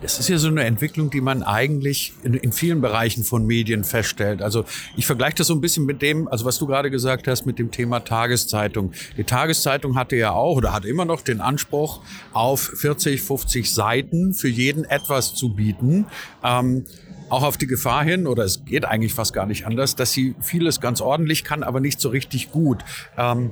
Das 0.02 0.18
ist 0.18 0.30
ja 0.30 0.38
so 0.38 0.48
eine 0.48 0.64
Entwicklung, 0.64 1.10
die 1.10 1.20
man 1.20 1.44
eigentlich 1.44 2.14
in, 2.24 2.34
in, 2.34 2.54
vielen 2.54 2.80
Bereichen 2.80 3.26
von 3.26 3.46
Medien 3.46 3.84
feststellt. 3.84 4.42
Also 4.42 4.64
ich 4.96 5.06
vergleiche 5.06 5.36
das 5.36 5.48
so 5.48 5.54
ein 5.54 5.60
bisschen 5.60 5.86
mit 5.86 6.02
dem, 6.02 6.30
also 6.30 6.46
was 6.46 6.58
du 6.58 6.66
gerade 6.66 6.90
gesagt 6.90 7.28
hast, 7.28 7.46
mit 7.46 7.60
dem 7.60 7.70
Thema 7.70 8.00
Tageszeitung. 8.00 8.94
Die 9.18 9.26
Tageszeitung 9.26 9.98
hatte 9.98 10.16
ja 10.16 10.32
auch 10.32 10.56
oder 10.56 10.72
hat 10.72 10.86
immer 10.86 11.04
noch 11.04 11.22
den 11.22 11.42
Anspruch, 11.42 12.02
auf 12.32 12.62
40, 12.62 13.22
50 13.22 13.70
Seiten 13.70 14.34
für 14.34 14.48
jeden 14.48 14.86
etwas 14.86 15.36
zu 15.36 15.50
bieten. 15.50 16.06
Ähm, 16.42 16.86
auch 17.28 17.44
auf 17.44 17.58
die 17.58 17.68
Gefahr 17.68 18.06
hin, 18.06 18.28
oder 18.28 18.46
es 18.46 18.64
geht 18.64 18.86
eigentlich 18.86 19.14
fast 19.14 19.34
gar 19.34 19.46
nicht 19.46 19.66
anders, 19.68 19.96
dass 19.98 20.14
sie 20.14 20.36
vieles 20.40 20.80
ganz 20.80 21.02
ordentlich 21.02 21.44
kann, 21.44 21.64
aber 21.64 21.82
nicht 21.82 22.00
so 22.00 22.10
richtig 22.10 22.50
gut. 22.52 22.80
Ähm, 23.18 23.52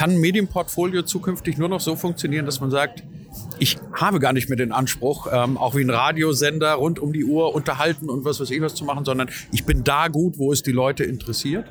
kann 0.00 0.12
ein 0.12 0.20
Medienportfolio 0.20 1.02
zukünftig 1.02 1.58
nur 1.58 1.68
noch 1.68 1.80
so 1.80 1.94
funktionieren, 1.94 2.46
dass 2.46 2.58
man 2.58 2.70
sagt, 2.70 3.02
ich 3.58 3.76
habe 3.92 4.18
gar 4.18 4.32
nicht 4.32 4.48
mehr 4.48 4.56
den 4.56 4.72
Anspruch, 4.72 5.26
ähm, 5.30 5.58
auch 5.58 5.74
wie 5.74 5.82
ein 5.82 5.90
Radiosender 5.90 6.72
rund 6.72 6.98
um 6.98 7.12
die 7.12 7.22
Uhr 7.22 7.54
unterhalten 7.54 8.08
und 8.08 8.24
was 8.24 8.40
weiß 8.40 8.50
ich 8.50 8.62
was 8.62 8.74
zu 8.74 8.86
machen, 8.86 9.04
sondern 9.04 9.28
ich 9.52 9.66
bin 9.66 9.84
da 9.84 10.08
gut, 10.08 10.38
wo 10.38 10.52
es 10.52 10.62
die 10.62 10.72
Leute 10.72 11.04
interessiert? 11.04 11.66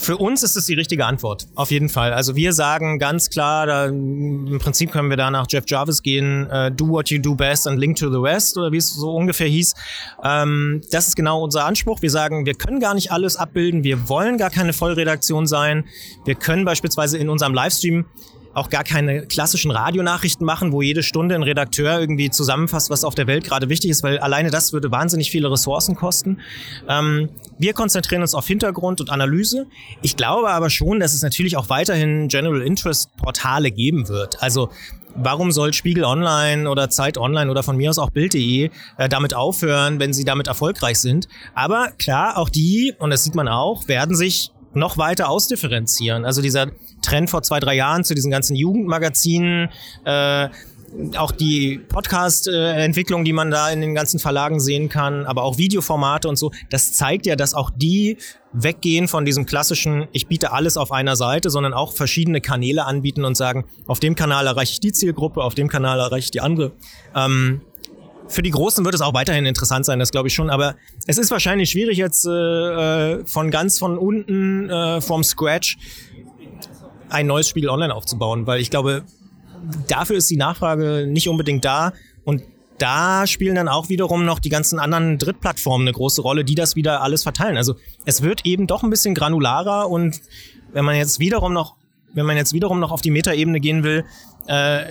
Für 0.00 0.16
uns 0.16 0.42
ist 0.42 0.56
es 0.56 0.64
die 0.64 0.74
richtige 0.74 1.04
Antwort, 1.04 1.46
auf 1.54 1.70
jeden 1.70 1.90
Fall. 1.90 2.14
Also 2.14 2.34
wir 2.34 2.54
sagen 2.54 2.98
ganz 2.98 3.28
klar, 3.28 3.66
da, 3.66 3.84
im 3.84 4.58
Prinzip 4.58 4.92
können 4.92 5.10
wir 5.10 5.18
da 5.18 5.30
nach 5.30 5.46
Jeff 5.48 5.64
Jarvis 5.66 6.02
gehen, 6.02 6.48
uh, 6.50 6.70
do 6.70 6.88
what 6.88 7.10
you 7.10 7.20
do 7.20 7.34
best 7.34 7.66
and 7.66 7.78
link 7.78 7.98
to 7.98 8.10
the 8.10 8.18
rest, 8.18 8.56
oder 8.56 8.72
wie 8.72 8.78
es 8.78 8.94
so 8.94 9.14
ungefähr 9.14 9.46
hieß. 9.46 9.74
Ähm, 10.24 10.80
das 10.90 11.08
ist 11.08 11.16
genau 11.16 11.44
unser 11.44 11.66
Anspruch. 11.66 12.00
Wir 12.00 12.10
sagen, 12.10 12.46
wir 12.46 12.54
können 12.54 12.80
gar 12.80 12.94
nicht 12.94 13.12
alles 13.12 13.36
abbilden, 13.36 13.84
wir 13.84 14.08
wollen 14.08 14.38
gar 14.38 14.48
keine 14.48 14.72
Vollredaktion 14.72 15.46
sein. 15.46 15.84
Wir 16.24 16.34
können 16.34 16.64
beispielsweise 16.64 17.18
in 17.18 17.28
unserem 17.28 17.52
Livestream 17.52 18.06
auch 18.52 18.68
gar 18.68 18.84
keine 18.84 19.26
klassischen 19.26 19.70
Radionachrichten 19.70 20.44
machen, 20.44 20.72
wo 20.72 20.82
jede 20.82 21.02
Stunde 21.02 21.34
ein 21.34 21.42
Redakteur 21.42 22.00
irgendwie 22.00 22.30
zusammenfasst, 22.30 22.90
was 22.90 23.04
auf 23.04 23.14
der 23.14 23.26
Welt 23.26 23.44
gerade 23.44 23.68
wichtig 23.68 23.90
ist, 23.90 24.02
weil 24.02 24.18
alleine 24.18 24.50
das 24.50 24.72
würde 24.72 24.90
wahnsinnig 24.90 25.30
viele 25.30 25.50
Ressourcen 25.50 25.94
kosten. 25.94 26.40
Ähm, 26.88 27.28
wir 27.58 27.72
konzentrieren 27.72 28.22
uns 28.22 28.34
auf 28.34 28.46
Hintergrund 28.46 29.00
und 29.00 29.10
Analyse. 29.10 29.66
Ich 30.02 30.16
glaube 30.16 30.50
aber 30.50 30.70
schon, 30.70 31.00
dass 31.00 31.14
es 31.14 31.22
natürlich 31.22 31.56
auch 31.56 31.68
weiterhin 31.68 32.28
General 32.28 32.62
Interest 32.62 33.14
Portale 33.16 33.70
geben 33.70 34.08
wird. 34.08 34.42
Also 34.42 34.70
Warum 35.16 35.50
soll 35.50 35.72
Spiegel 35.72 36.04
Online 36.04 36.70
oder 36.70 36.88
Zeit 36.88 37.18
Online 37.18 37.50
oder 37.50 37.62
von 37.62 37.76
mir 37.76 37.90
aus 37.90 37.98
auch 37.98 38.10
Bild.de 38.10 38.70
äh, 38.96 39.08
damit 39.08 39.34
aufhören, 39.34 39.98
wenn 39.98 40.12
sie 40.12 40.24
damit 40.24 40.46
erfolgreich 40.46 41.00
sind? 41.00 41.26
Aber 41.52 41.90
klar, 41.98 42.38
auch 42.38 42.48
die, 42.48 42.94
und 42.98 43.10
das 43.10 43.24
sieht 43.24 43.34
man 43.34 43.48
auch, 43.48 43.88
werden 43.88 44.14
sich 44.14 44.52
noch 44.72 44.98
weiter 44.98 45.28
ausdifferenzieren. 45.28 46.24
Also 46.24 46.42
dieser 46.42 46.68
Trend 47.02 47.30
vor 47.30 47.42
zwei, 47.42 47.60
drei 47.60 47.74
Jahren 47.74 48.04
zu 48.04 48.14
diesen 48.14 48.30
ganzen 48.30 48.56
Jugendmagazinen, 48.56 49.68
äh, 50.04 50.48
auch 51.16 51.30
die 51.30 51.78
Podcast-Entwicklung, 51.78 53.24
die 53.24 53.32
man 53.32 53.50
da 53.50 53.70
in 53.70 53.80
den 53.80 53.94
ganzen 53.94 54.18
Verlagen 54.18 54.58
sehen 54.58 54.88
kann, 54.88 55.24
aber 55.24 55.44
auch 55.44 55.56
Videoformate 55.56 56.28
und 56.28 56.36
so, 56.36 56.50
das 56.68 56.92
zeigt 56.94 57.26
ja, 57.26 57.36
dass 57.36 57.54
auch 57.54 57.70
die 57.74 58.18
weggehen 58.52 59.06
von 59.06 59.24
diesem 59.24 59.46
klassischen, 59.46 60.08
ich 60.12 60.26
biete 60.26 60.52
alles 60.52 60.76
auf 60.76 60.90
einer 60.90 61.14
Seite, 61.14 61.50
sondern 61.50 61.74
auch 61.74 61.92
verschiedene 61.92 62.40
Kanäle 62.40 62.84
anbieten 62.86 63.24
und 63.24 63.36
sagen, 63.36 63.66
auf 63.86 64.00
dem 64.00 64.16
Kanal 64.16 64.46
erreiche 64.46 64.72
ich 64.72 64.80
die 64.80 64.92
Zielgruppe, 64.92 65.42
auf 65.42 65.54
dem 65.54 65.68
Kanal 65.68 66.00
erreiche 66.00 66.24
ich 66.24 66.30
die 66.32 66.40
andere. 66.40 66.72
Ähm, 67.14 67.60
für 68.30 68.42
die 68.42 68.50
Großen 68.50 68.84
wird 68.84 68.94
es 68.94 69.00
auch 69.00 69.12
weiterhin 69.12 69.44
interessant 69.44 69.84
sein, 69.84 69.98
das 69.98 70.12
glaube 70.12 70.28
ich 70.28 70.34
schon. 70.34 70.50
Aber 70.50 70.76
es 71.06 71.18
ist 71.18 71.30
wahrscheinlich 71.30 71.70
schwierig 71.70 71.98
jetzt 71.98 72.26
äh, 72.26 72.30
äh, 72.30 73.26
von 73.26 73.50
ganz 73.50 73.78
von 73.78 73.98
unten 73.98 74.70
äh, 74.70 75.00
vom 75.00 75.24
Scratch 75.24 75.78
ein 77.10 77.26
neues 77.26 77.48
Spiel 77.48 77.68
online 77.68 77.94
aufzubauen, 77.94 78.46
weil 78.46 78.60
ich 78.60 78.70
glaube, 78.70 79.04
dafür 79.88 80.16
ist 80.16 80.30
die 80.30 80.36
Nachfrage 80.36 81.06
nicht 81.06 81.28
unbedingt 81.28 81.64
da 81.64 81.92
und 82.24 82.42
da 82.78 83.26
spielen 83.26 83.56
dann 83.56 83.68
auch 83.68 83.90
wiederum 83.90 84.24
noch 84.24 84.38
die 84.38 84.48
ganzen 84.48 84.78
anderen 84.78 85.18
Drittplattformen 85.18 85.86
eine 85.86 85.92
große 85.94 86.22
Rolle, 86.22 86.44
die 86.44 86.54
das 86.54 86.76
wieder 86.76 87.02
alles 87.02 87.22
verteilen. 87.22 87.58
Also 87.58 87.74
es 88.06 88.22
wird 88.22 88.46
eben 88.46 88.66
doch 88.66 88.82
ein 88.82 88.90
bisschen 88.90 89.14
granularer 89.14 89.90
und 89.90 90.20
wenn 90.72 90.84
man 90.84 90.96
jetzt 90.96 91.20
wiederum 91.20 91.52
noch 91.52 91.76
wenn 92.12 92.26
man 92.26 92.36
jetzt 92.36 92.52
wiederum 92.52 92.80
noch 92.80 92.90
auf 92.90 93.00
die 93.00 93.10
Metaebene 93.10 93.60
gehen 93.60 93.82
will, 93.82 94.04
äh, 94.46 94.84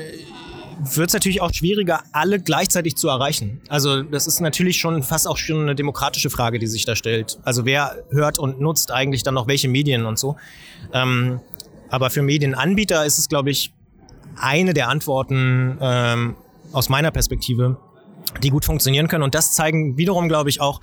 wird 0.82 1.10
es 1.10 1.14
natürlich 1.14 1.42
auch 1.42 1.54
schwieriger, 1.54 2.04
alle 2.14 2.40
gleichzeitig 2.40 2.96
zu 2.96 3.10
erreichen. 3.10 3.62
Also 3.68 4.02
das 4.02 4.28
ist 4.28 4.40
natürlich 4.40 4.78
schon 4.78 5.04
fast 5.04 5.28
auch 5.28 5.36
schon 5.36 5.64
eine 5.64 5.76
demokratische 5.76 6.30
Frage, 6.30 6.58
die 6.58 6.68
sich 6.68 6.86
da 6.86 6.96
stellt. 6.96 7.38
Also 7.44 7.66
wer 7.66 7.98
hört 8.12 8.40
und 8.40 8.62
nutzt 8.62 8.92
eigentlich 8.92 9.24
dann 9.24 9.34
noch 9.34 9.48
welche 9.48 9.68
Medien 9.68 10.06
und 10.06 10.18
so. 10.18 10.38
Ähm, 10.94 11.42
aber 11.90 12.10
für 12.10 12.22
Medienanbieter 12.22 13.06
ist 13.06 13.18
es, 13.18 13.30
glaube 13.30 13.50
ich, 13.52 13.74
eine 14.40 14.74
der 14.74 14.90
Antworten 14.90 15.78
ähm, 15.82 16.36
aus 16.72 16.90
meiner 16.90 17.12
Perspektive, 17.12 17.78
die 18.44 18.50
gut 18.50 18.66
funktionieren 18.66 19.08
können. 19.08 19.24
Und 19.24 19.36
das 19.36 19.54
zeigen 19.54 19.98
wiederum, 19.98 20.30
glaube 20.30 20.50
ich, 20.50 20.62
auch 20.62 20.82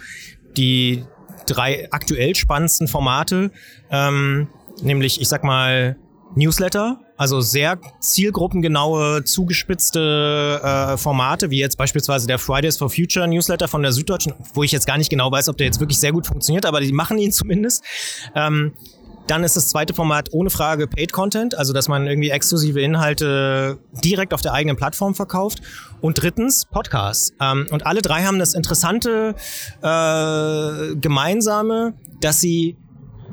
die 0.56 1.04
drei 1.46 1.88
aktuell 1.90 2.34
spannendsten 2.34 2.88
Formate, 2.88 3.50
ähm, 3.90 4.48
nämlich, 4.82 5.20
ich 5.20 5.28
sag 5.28 5.44
mal, 5.44 5.96
Newsletter, 6.34 7.00
also 7.16 7.40
sehr 7.40 7.78
zielgruppengenaue, 8.00 9.24
zugespitzte 9.24 10.60
äh, 10.62 10.96
Formate, 10.96 11.50
wie 11.50 11.58
jetzt 11.58 11.78
beispielsweise 11.78 12.26
der 12.26 12.38
Fridays 12.38 12.76
for 12.76 12.90
Future 12.90 13.26
Newsletter 13.26 13.68
von 13.68 13.82
der 13.82 13.92
Süddeutschen, 13.92 14.34
wo 14.52 14.62
ich 14.62 14.72
jetzt 14.72 14.86
gar 14.86 14.98
nicht 14.98 15.08
genau 15.08 15.30
weiß, 15.30 15.48
ob 15.48 15.56
der 15.56 15.66
jetzt 15.66 15.80
wirklich 15.80 15.98
sehr 15.98 16.12
gut 16.12 16.26
funktioniert, 16.26 16.66
aber 16.66 16.80
die 16.80 16.92
machen 16.92 17.16
ihn 17.18 17.32
zumindest. 17.32 17.84
Ähm, 18.34 18.72
dann 19.26 19.42
ist 19.42 19.56
das 19.56 19.68
zweite 19.68 19.94
Format 19.94 20.28
ohne 20.32 20.50
Frage 20.50 20.86
Paid 20.86 21.12
Content, 21.12 21.56
also 21.56 21.72
dass 21.72 21.88
man 21.88 22.06
irgendwie 22.06 22.30
exklusive 22.30 22.80
Inhalte 22.80 23.78
direkt 24.04 24.32
auf 24.32 24.40
der 24.40 24.52
eigenen 24.52 24.76
Plattform 24.76 25.14
verkauft. 25.14 25.60
Und 26.00 26.22
drittens 26.22 26.66
Podcasts. 26.66 27.32
Ähm, 27.40 27.66
und 27.70 27.86
alle 27.86 28.02
drei 28.02 28.22
haben 28.22 28.38
das 28.38 28.54
interessante 28.54 29.34
äh, 29.82 30.96
gemeinsame, 30.96 31.94
dass 32.20 32.40
sie 32.40 32.76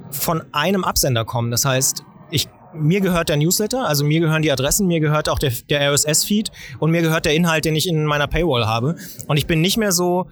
von 0.10 0.44
einem 0.52 0.84
Absender 0.84 1.26
kommen. 1.26 1.52
Das 1.52 1.66
heißt, 1.66 2.04
ich 2.32 2.48
mir 2.76 3.02
gehört 3.02 3.30
der 3.30 3.38
Newsletter, 3.38 3.88
also 3.88 4.04
mir 4.04 4.20
gehören 4.20 4.42
die 4.42 4.52
Adressen, 4.52 4.88
mir 4.88 5.00
gehört 5.00 5.30
auch 5.30 5.38
der, 5.38 5.52
der 5.70 5.92
RSS-Feed 5.92 6.52
und 6.80 6.90
mir 6.90 7.04
gehört 7.04 7.26
der 7.26 7.36
Inhalt, 7.36 7.66
den 7.66 7.76
ich 7.76 7.88
in 7.88 8.04
meiner 8.06 8.28
Paywall 8.28 8.66
habe. 8.66 8.96
Und 9.28 9.38
ich 9.38 9.46
bin 9.46 9.62
nicht 9.62 9.78
mehr 9.78 9.92
so 9.92 10.28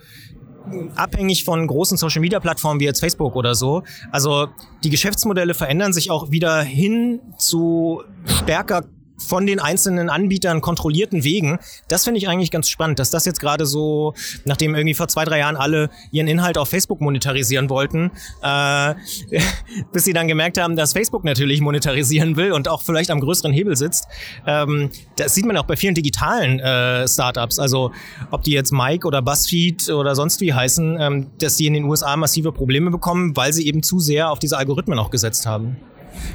abhängig 0.96 1.44
von 1.44 1.65
großen 1.68 1.98
Social-Media-Plattformen 1.98 2.80
wie 2.80 2.86
jetzt 2.86 3.00
Facebook 3.00 3.36
oder 3.36 3.56
so. 3.56 3.84
Also 4.12 4.48
die 4.84 4.89
Geschäftsmodelle 4.89 5.53
verändern 5.53 5.94
sich 5.94 6.12
auch 6.12 6.32
wieder 6.32 6.62
hin 6.62 7.22
zu 7.38 8.03
stärker 8.25 8.84
von 9.27 9.45
den 9.45 9.59
einzelnen 9.59 10.09
Anbietern 10.09 10.61
kontrollierten 10.61 11.23
Wegen. 11.23 11.59
Das 11.87 12.03
finde 12.03 12.17
ich 12.17 12.27
eigentlich 12.27 12.51
ganz 12.51 12.69
spannend, 12.69 12.99
dass 12.99 13.09
das 13.09 13.25
jetzt 13.25 13.39
gerade 13.39 13.65
so, 13.65 14.13
nachdem 14.45 14.75
irgendwie 14.75 14.93
vor 14.93 15.07
zwei, 15.07 15.25
drei 15.25 15.39
Jahren 15.39 15.55
alle 15.55 15.89
ihren 16.11 16.27
Inhalt 16.27 16.57
auf 16.57 16.69
Facebook 16.69 17.01
monetarisieren 17.01 17.69
wollten, 17.69 18.11
äh, 18.43 18.95
bis 19.91 20.05
sie 20.05 20.13
dann 20.13 20.27
gemerkt 20.27 20.59
haben, 20.59 20.75
dass 20.75 20.93
Facebook 20.93 21.23
natürlich 21.23 21.61
monetarisieren 21.61 22.35
will 22.35 22.51
und 22.51 22.67
auch 22.67 22.81
vielleicht 22.81 23.11
am 23.11 23.19
größeren 23.19 23.53
Hebel 23.53 23.75
sitzt. 23.75 24.07
Ähm, 24.45 24.89
das 25.15 25.33
sieht 25.33 25.45
man 25.45 25.57
auch 25.57 25.65
bei 25.65 25.75
vielen 25.75 25.95
digitalen 25.95 26.59
äh, 26.59 27.07
Startups. 27.07 27.59
Also 27.59 27.91
ob 28.31 28.43
die 28.43 28.51
jetzt 28.51 28.71
Mike 28.71 29.07
oder 29.07 29.21
BuzzFeed 29.21 29.89
oder 29.89 30.15
sonst 30.15 30.41
wie 30.41 30.53
heißen, 30.53 30.97
ähm, 30.99 31.27
dass 31.39 31.57
die 31.57 31.67
in 31.67 31.73
den 31.73 31.83
USA 31.85 32.17
massive 32.17 32.51
Probleme 32.51 32.91
bekommen, 32.91 33.35
weil 33.35 33.53
sie 33.53 33.67
eben 33.67 33.83
zu 33.83 33.99
sehr 33.99 34.31
auf 34.31 34.39
diese 34.39 34.57
Algorithmen 34.57 34.99
auch 34.99 35.09
gesetzt 35.09 35.45
haben. 35.45 35.77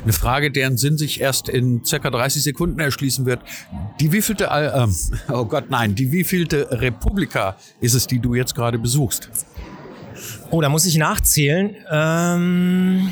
Eine 0.03 0.13
Frage, 0.13 0.51
deren 0.51 0.77
Sinn 0.77 0.99
sich 0.99 1.21
erst 1.21 1.49
in 1.49 1.85
circa 1.85 2.11
30 2.11 2.43
Sekunden 2.43 2.81
erschließen 2.81 3.27
wird. 3.27 3.41
Die 4.01 4.13
wievielte, 4.13 4.45
äh, 4.45 4.87
oh 5.33 5.45
Gott, 5.45 5.71
nein, 5.71 5.95
die 5.95 6.13
wievielte 6.13 6.69
Republika 6.71 7.57
ist 7.81 7.95
es, 7.95 8.07
die 8.07 8.19
du 8.19 8.35
jetzt 8.35 8.55
gerade 8.55 8.79
besuchst? 8.79 9.31
Oh, 10.51 10.61
da 10.61 10.69
muss 10.69 10.87
ich 10.87 10.97
nachzählen. 10.97 11.77
Ähm 11.91 13.11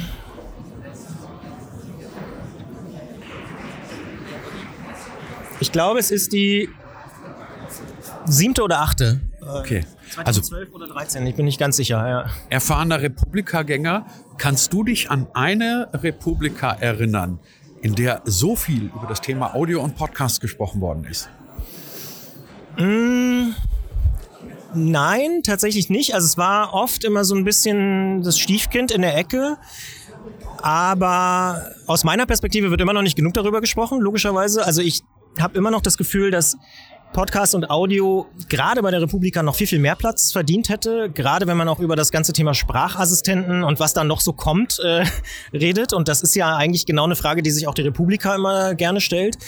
ich 5.61 5.73
glaube, 5.73 5.98
es 5.98 6.11
ist 6.11 6.33
die 6.33 6.68
siebte 8.27 8.62
oder 8.62 8.81
achte. 8.81 9.20
Okay. 9.40 9.85
2012 10.14 10.68
also, 10.72 10.77
oder 10.77 10.94
13, 10.94 11.27
ich 11.27 11.35
bin 11.35 11.44
nicht 11.44 11.59
ganz 11.59 11.77
sicher. 11.77 12.09
Ja. 12.09 12.31
Erfahrener 12.48 13.03
Republika-Gänger, 13.03 14.07
kannst 14.38 14.72
du 14.72 14.85
dich 14.85 15.11
an 15.11 15.27
eine 15.35 15.88
Republika 15.92 16.72
erinnern, 16.72 17.40
in 17.83 17.94
der 17.94 18.22
so 18.24 18.55
viel 18.57 18.85
über 18.85 19.07
das 19.09 19.20
Thema 19.20 19.55
Audio 19.55 19.83
und 19.83 19.96
Podcast 19.96 20.40
gesprochen 20.40 20.81
worden 20.81 21.05
ist? 21.05 21.29
Mm, 22.79 23.50
nein, 24.74 25.42
tatsächlich 25.44 25.90
nicht. 25.90 26.14
Also 26.14 26.27
es 26.27 26.38
war 26.38 26.74
oft 26.74 27.05
immer 27.05 27.24
so 27.24 27.35
ein 27.35 27.44
bisschen 27.44 28.22
das 28.22 28.38
Stiefkind 28.38 28.92
in 28.92 29.03
der 29.03 29.16
Ecke. 29.16 29.57
Aber 30.62 31.72
aus 31.87 32.05
meiner 32.05 32.24
Perspektive 32.24 32.70
wird 32.70 32.81
immer 32.81 32.94
noch 32.94 33.03
nicht 33.03 33.16
genug 33.16 33.35
darüber 33.35 33.61
gesprochen, 33.61 34.00
logischerweise. 34.00 34.64
Also 34.64 34.81
ich 34.81 35.03
habe 35.38 35.59
immer 35.59 35.70
noch 35.70 35.83
das 35.83 35.98
Gefühl, 35.98 36.31
dass 36.31 36.57
Podcast 37.14 37.55
und 37.55 37.70
Audio 37.70 38.27
gerade 38.48 38.83
bei 38.83 38.90
der 38.90 39.00
Republika 39.00 39.42
noch 39.42 39.55
viel, 39.55 39.68
viel 39.68 39.79
mehr 39.79 39.94
Platz 39.94 40.33
verdient 40.33 40.68
hätte. 40.68 41.09
Gerade 41.14 41.46
wenn 41.46 41.57
man 41.57 41.68
auch 41.68 41.79
über 41.79 41.96
das 41.96 42.11
ganze 42.11 42.33
Thema 42.33 42.55
Sprachassistenten 42.55 43.62
und 43.62 43.81
was 43.81 43.94
dann 43.94 44.09
noch 44.09 44.20
so 44.20 44.33
kommt, 44.33 44.81
äh, 44.81 45.05
redet. 45.53 45.94
Und 45.94 46.09
das 46.09 46.22
ist 46.22 46.35
ja 46.35 46.57
eigentlich 46.57 46.85
genau 46.85 47.05
eine 47.05 47.16
Frage, 47.16 47.42
die 47.42 47.50
sich 47.50 47.66
auch 47.68 47.74
die 47.74 47.83
Republika 47.83 48.35
immer 48.35 48.74
gerne 48.74 49.00
stellt. 49.00 49.38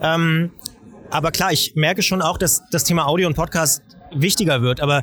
Ähm, 0.00 0.52
aber 1.10 1.32
klar, 1.32 1.52
ich 1.52 1.74
merke 1.74 2.02
schon 2.02 2.20
auch, 2.20 2.36
dass 2.36 2.62
das 2.70 2.84
Thema 2.84 3.06
Audio 3.06 3.26
und 3.26 3.34
Podcast 3.34 3.82
wichtiger 4.14 4.60
wird. 4.60 4.80
Aber 4.80 5.02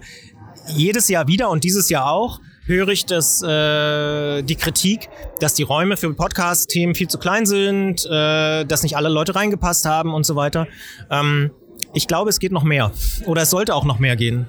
jedes 0.67 1.10
Jahr 1.10 1.28
wieder 1.28 1.49
und 1.49 1.63
dieses 1.63 1.89
Jahr 1.89 2.10
auch 2.10 2.39
höre 2.65 2.89
ich 2.89 3.06
das, 3.06 3.41
äh, 3.41 4.43
die 4.43 4.56
Kritik, 4.56 5.10
dass 5.39 5.56
die 5.56 5.63
Räume 5.63 5.97
für 5.97 6.13
Podcast-Themen 6.13 6.93
viel 6.93 7.08
zu 7.08 7.17
klein 7.17 7.45
sind, 7.47 8.06
äh, 8.06 8.65
dass 8.65 8.84
nicht 8.84 8.95
alle 8.95 9.10
Leute 9.10 9.36
reingepasst 9.36 9.86
haben 9.86 10.13
und 10.13 10.26
so 10.26 10.36
weiter. 10.36 10.67
Ähm, 11.10 11.52
ich 11.93 12.08
glaube, 12.08 12.30
es 12.30 12.39
geht 12.39 12.52
noch 12.52 12.63
mehr. 12.63 12.91
Oder 13.26 13.43
es 13.43 13.50
sollte 13.50 13.76
auch 13.76 13.86
noch 13.86 14.00
mehr 14.00 14.15
gehen. 14.15 14.48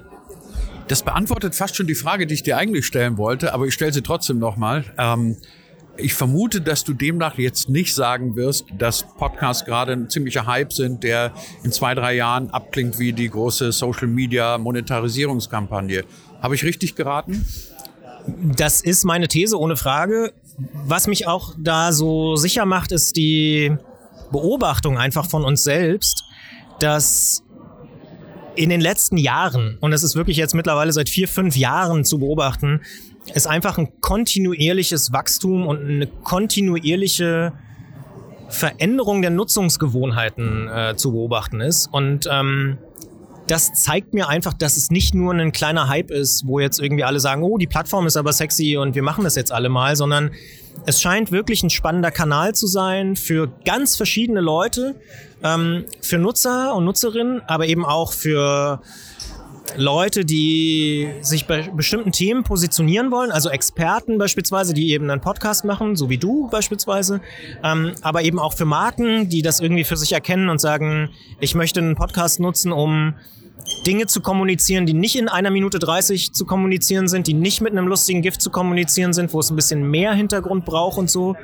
Das 0.87 1.01
beantwortet 1.01 1.55
fast 1.55 1.75
schon 1.75 1.87
die 1.87 1.95
Frage, 1.95 2.27
die 2.27 2.35
ich 2.35 2.43
dir 2.43 2.57
eigentlich 2.57 2.85
stellen 2.85 3.17
wollte, 3.17 3.53
aber 3.53 3.65
ich 3.65 3.73
stelle 3.73 3.91
sie 3.91 4.03
trotzdem 4.03 4.37
nochmal. 4.37 4.85
Ähm, 4.97 5.37
ich 5.97 6.13
vermute, 6.13 6.61
dass 6.61 6.83
du 6.83 6.93
demnach 6.93 7.37
jetzt 7.37 7.69
nicht 7.69 7.95
sagen 7.95 8.35
wirst, 8.35 8.65
dass 8.77 9.03
Podcasts 9.17 9.65
gerade 9.65 9.93
ein 9.93 10.09
ziemlicher 10.09 10.45
Hype 10.45 10.73
sind, 10.73 11.03
der 11.03 11.33
in 11.63 11.71
zwei, 11.71 11.95
drei 11.95 12.15
Jahren 12.15 12.49
abklingt 12.49 12.99
wie 12.99 13.13
die 13.13 13.29
große 13.29 13.71
Social 13.71 14.07
Media 14.07 14.57
Monetarisierungskampagne. 14.57 16.03
Habe 16.41 16.55
ich 16.55 16.63
richtig 16.63 16.95
geraten? 16.95 17.45
Das 18.27 18.81
ist 18.81 19.05
meine 19.05 19.27
These, 19.27 19.59
ohne 19.59 19.77
Frage. 19.77 20.33
Was 20.73 21.07
mich 21.07 21.27
auch 21.27 21.53
da 21.57 21.91
so 21.91 22.35
sicher 22.35 22.65
macht, 22.65 22.91
ist 22.91 23.15
die 23.15 23.75
Beobachtung 24.31 24.97
einfach 24.97 25.25
von 25.25 25.43
uns 25.43 25.63
selbst, 25.63 26.23
dass 26.79 27.43
in 28.55 28.69
den 28.69 28.81
letzten 28.81 29.17
Jahren, 29.17 29.77
und 29.81 29.93
es 29.93 30.03
ist 30.03 30.15
wirklich 30.15 30.37
jetzt 30.37 30.55
mittlerweile 30.55 30.91
seit 30.93 31.09
vier, 31.09 31.27
fünf 31.27 31.55
Jahren 31.55 32.05
zu 32.05 32.19
beobachten, 32.19 32.81
ist 33.33 33.47
einfach 33.47 33.77
ein 33.77 33.89
kontinuierliches 34.01 35.11
Wachstum 35.11 35.67
und 35.67 35.81
eine 35.85 36.07
kontinuierliche 36.07 37.53
Veränderung 38.49 39.21
der 39.21 39.31
Nutzungsgewohnheiten 39.31 40.67
äh, 40.67 40.95
zu 40.95 41.11
beobachten 41.11 41.61
ist. 41.61 41.87
Und 41.91 42.27
ähm, 42.31 42.77
das 43.47 43.73
zeigt 43.73 44.13
mir 44.13 44.27
einfach, 44.27 44.53
dass 44.53 44.77
es 44.77 44.89
nicht 44.89 45.13
nur 45.13 45.33
ein 45.33 45.51
kleiner 45.51 45.87
Hype 45.87 46.11
ist, 46.11 46.47
wo 46.47 46.59
jetzt 46.59 46.79
irgendwie 46.79 47.03
alle 47.03 47.19
sagen, 47.19 47.43
oh, 47.43 47.57
die 47.57 47.67
Plattform 47.67 48.07
ist 48.07 48.17
aber 48.17 48.33
sexy 48.33 48.77
und 48.77 48.95
wir 48.95 49.03
machen 49.03 49.23
das 49.23 49.35
jetzt 49.35 49.51
alle 49.51 49.69
mal, 49.69 49.95
sondern 49.95 50.31
es 50.85 51.01
scheint 51.01 51.31
wirklich 51.31 51.63
ein 51.63 51.69
spannender 51.69 52.11
Kanal 52.11 52.53
zu 52.53 52.67
sein 52.67 53.15
für 53.15 53.51
ganz 53.63 53.95
verschiedene 53.95 54.41
Leute, 54.41 54.95
ähm, 55.43 55.85
für 56.01 56.17
Nutzer 56.17 56.75
und 56.75 56.85
Nutzerinnen, 56.85 57.41
aber 57.47 57.67
eben 57.67 57.85
auch 57.85 58.13
für 58.13 58.81
Leute, 59.77 60.25
die 60.25 61.09
sich 61.21 61.47
bei 61.47 61.63
bestimmten 61.63 62.11
Themen 62.11 62.43
positionieren 62.43 63.11
wollen, 63.11 63.31
also 63.31 63.49
Experten 63.49 64.17
beispielsweise, 64.17 64.73
die 64.73 64.91
eben 64.91 65.09
einen 65.09 65.21
Podcast 65.21 65.65
machen, 65.65 65.95
so 65.95 66.09
wie 66.09 66.17
du 66.17 66.47
beispielsweise, 66.49 67.21
ähm, 67.63 67.93
aber 68.01 68.23
eben 68.23 68.39
auch 68.39 68.53
für 68.53 68.65
Marken, 68.65 69.27
die 69.29 69.41
das 69.41 69.59
irgendwie 69.59 69.83
für 69.83 69.97
sich 69.97 70.13
erkennen 70.13 70.49
und 70.49 70.61
sagen, 70.61 71.09
ich 71.39 71.55
möchte 71.55 71.79
einen 71.79 71.95
Podcast 71.95 72.39
nutzen, 72.39 72.71
um 72.71 73.15
Dinge 73.85 74.05
zu 74.05 74.21
kommunizieren, 74.21 74.85
die 74.85 74.93
nicht 74.93 75.17
in 75.17 75.27
einer 75.27 75.51
Minute 75.51 75.79
30 75.79 76.33
zu 76.33 76.45
kommunizieren 76.45 77.07
sind, 77.07 77.27
die 77.27 77.33
nicht 77.33 77.61
mit 77.61 77.71
einem 77.71 77.87
lustigen 77.87 78.21
Gift 78.21 78.41
zu 78.41 78.51
kommunizieren 78.51 79.13
sind, 79.13 79.33
wo 79.33 79.39
es 79.39 79.49
ein 79.49 79.55
bisschen 79.55 79.89
mehr 79.89 80.13
Hintergrund 80.13 80.65
braucht 80.65 80.97
und 80.97 81.09
so. 81.09 81.35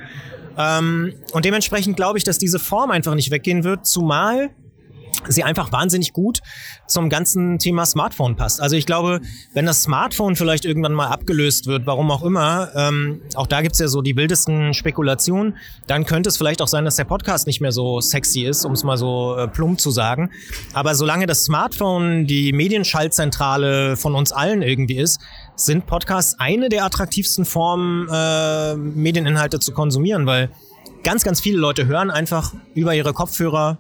Ähm, 0.58 1.14
und 1.34 1.46
dementsprechend 1.46 1.96
glaube 1.96 2.18
ich, 2.18 2.24
dass 2.24 2.38
diese 2.38 2.60
Form 2.60 2.92
einfach 2.92 3.16
nicht 3.16 3.32
weggehen 3.32 3.64
wird, 3.64 3.86
zumal 3.86 4.52
sie 5.28 5.44
einfach 5.44 5.72
wahnsinnig 5.72 6.14
gut 6.14 6.42
zum 6.88 7.10
ganzen 7.10 7.60
Thema 7.60 7.86
Smartphone 7.86 8.36
passt. 8.36 8.62
Also 8.62 8.76
ich 8.76 8.86
glaube, 8.86 9.22
wenn 9.54 9.66
das 9.66 9.84
Smartphone 9.84 10.36
vielleicht 10.36 10.66
irgendwann 10.66 10.94
mal 10.94 11.08
abgelöst 11.08 11.68
wird, 11.68 11.86
warum 11.86 12.12
auch 12.12 12.24
immer, 12.24 12.70
ähm, 12.76 13.22
auch 13.36 13.48
da 13.48 13.62
gibt's 13.62 13.80
ja 13.80 13.88
so 13.88 14.02
die 14.02 14.16
wildesten 14.16 14.74
Spekulationen, 14.74 15.58
dann 15.88 16.06
könnte 16.06 16.30
es 16.30 16.38
vielleicht 16.38 16.62
auch 16.62 16.68
sein, 16.68 16.86
dass 16.86 16.96
der 16.96 17.06
Podcast 17.06 17.48
nicht 17.48 17.62
mehr 17.62 17.72
so 17.72 18.02
sexy 18.02 18.42
ist, 18.42 18.66
um 18.66 18.74
es 18.74 18.84
mal 18.84 18.98
so 18.98 19.36
äh, 19.38 19.48
plump 19.48 19.80
zu 19.80 19.92
sagen. 19.92 20.32
Aber 20.74 20.96
solange 20.96 21.26
das 21.26 21.44
Smartphone 21.44 22.28
die 22.28 22.54
Medienschaltzentrale 22.54 23.98
von 23.98 24.16
uns 24.16 24.32
allen 24.32 24.62
irgendwie 24.62 24.98
ist, 24.98 25.20
sind 25.56 25.86
Podcasts 25.86 26.40
eine 26.40 26.70
der 26.70 26.86
attraktivsten 26.86 27.46
Formen, 27.46 28.08
äh, 28.12 28.76
Medieninhalte 28.76 29.60
zu 29.60 29.72
konsumieren, 29.74 30.26
weil 30.26 30.50
ganz, 31.04 31.24
ganz 31.24 31.40
viele 31.40 31.58
Leute 31.58 31.86
hören 31.86 32.10
einfach 32.10 32.54
über 32.74 32.96
ihre 32.96 33.14
Kopfhörer 33.14 33.80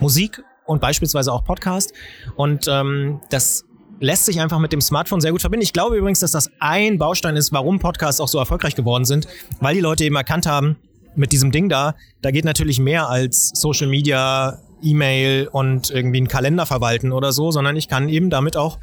Musik 0.00 0.42
und 0.66 0.80
beispielsweise 0.80 1.32
auch 1.32 1.44
Podcast. 1.44 1.92
Und 2.36 2.66
ähm, 2.68 3.20
das 3.30 3.64
lässt 4.00 4.26
sich 4.26 4.40
einfach 4.40 4.58
mit 4.58 4.72
dem 4.72 4.80
Smartphone 4.80 5.20
sehr 5.20 5.32
gut 5.32 5.40
verbinden. 5.40 5.62
Ich 5.62 5.72
glaube 5.72 5.96
übrigens, 5.96 6.20
dass 6.20 6.32
das 6.32 6.50
ein 6.58 6.98
Baustein 6.98 7.36
ist, 7.36 7.52
warum 7.52 7.78
Podcasts 7.78 8.20
auch 8.20 8.28
so 8.28 8.38
erfolgreich 8.38 8.74
geworden 8.74 9.04
sind, 9.04 9.28
weil 9.60 9.74
die 9.74 9.80
Leute 9.80 10.04
eben 10.04 10.16
erkannt 10.16 10.46
haben, 10.46 10.76
mit 11.16 11.32
diesem 11.32 11.52
Ding 11.52 11.68
da, 11.68 11.94
da 12.22 12.30
geht 12.32 12.44
natürlich 12.44 12.80
mehr 12.80 13.08
als 13.08 13.52
Social 13.54 13.86
Media, 13.86 14.58
E-Mail 14.82 15.48
und 15.50 15.90
irgendwie 15.90 16.18
einen 16.18 16.28
Kalender 16.28 16.66
verwalten 16.66 17.12
oder 17.12 17.32
so, 17.32 17.50
sondern 17.50 17.76
ich 17.76 17.88
kann 17.88 18.08
eben 18.08 18.30
damit 18.30 18.56
auch 18.56 18.78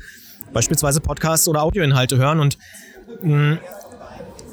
beispielsweise 0.53 1.01
Podcasts 1.01 1.47
oder 1.47 1.61
Audioinhalte 1.63 2.17
hören 2.17 2.39
und 2.39 2.57
mh, 3.21 3.59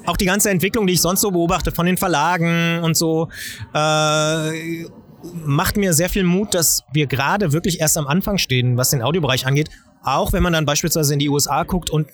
auch 0.06 0.16
die 0.16 0.24
ganze 0.24 0.50
Entwicklung, 0.50 0.86
die 0.86 0.94
ich 0.94 1.00
sonst 1.00 1.20
so 1.20 1.30
beobachte 1.30 1.70
von 1.70 1.86
den 1.86 1.96
Verlagen 1.96 2.80
und 2.82 2.96
so, 2.96 3.28
äh, 3.74 4.84
macht 5.32 5.76
mir 5.76 5.92
sehr 5.92 6.08
viel 6.08 6.24
Mut, 6.24 6.54
dass 6.54 6.84
wir 6.92 7.06
gerade 7.06 7.52
wirklich 7.52 7.80
erst 7.80 7.98
am 7.98 8.06
Anfang 8.06 8.38
stehen, 8.38 8.76
was 8.76 8.90
den 8.90 9.02
Audiobereich 9.02 9.46
angeht. 9.46 9.70
Auch 10.02 10.32
wenn 10.32 10.42
man 10.42 10.52
dann 10.52 10.64
beispielsweise 10.64 11.12
in 11.12 11.18
die 11.18 11.28
USA 11.28 11.64
guckt 11.64 11.90
und 11.90 12.08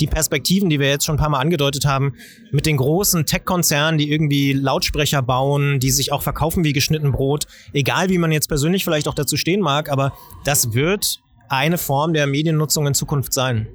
die 0.00 0.06
Perspektiven, 0.06 0.68
die 0.68 0.78
wir 0.78 0.88
jetzt 0.88 1.04
schon 1.04 1.16
ein 1.16 1.18
paar 1.18 1.30
Mal 1.30 1.40
angedeutet 1.40 1.86
haben, 1.86 2.14
mit 2.52 2.66
den 2.66 2.76
großen 2.76 3.24
Tech-Konzernen, 3.24 3.98
die 3.98 4.10
irgendwie 4.10 4.52
Lautsprecher 4.52 5.22
bauen, 5.22 5.80
die 5.80 5.90
sich 5.90 6.12
auch 6.12 6.22
verkaufen 6.22 6.64
wie 6.64 6.72
geschnitten 6.72 7.12
Brot, 7.12 7.46
egal 7.72 8.10
wie 8.10 8.18
man 8.18 8.30
jetzt 8.30 8.48
persönlich 8.48 8.84
vielleicht 8.84 9.08
auch 9.08 9.14
dazu 9.14 9.36
stehen 9.36 9.60
mag, 9.60 9.90
aber 9.90 10.12
das 10.44 10.74
wird 10.74 11.20
eine 11.48 11.78
Form 11.78 12.12
der 12.12 12.26
Mediennutzung 12.26 12.86
in 12.86 12.94
Zukunft 12.94 13.32
sein 13.32 13.68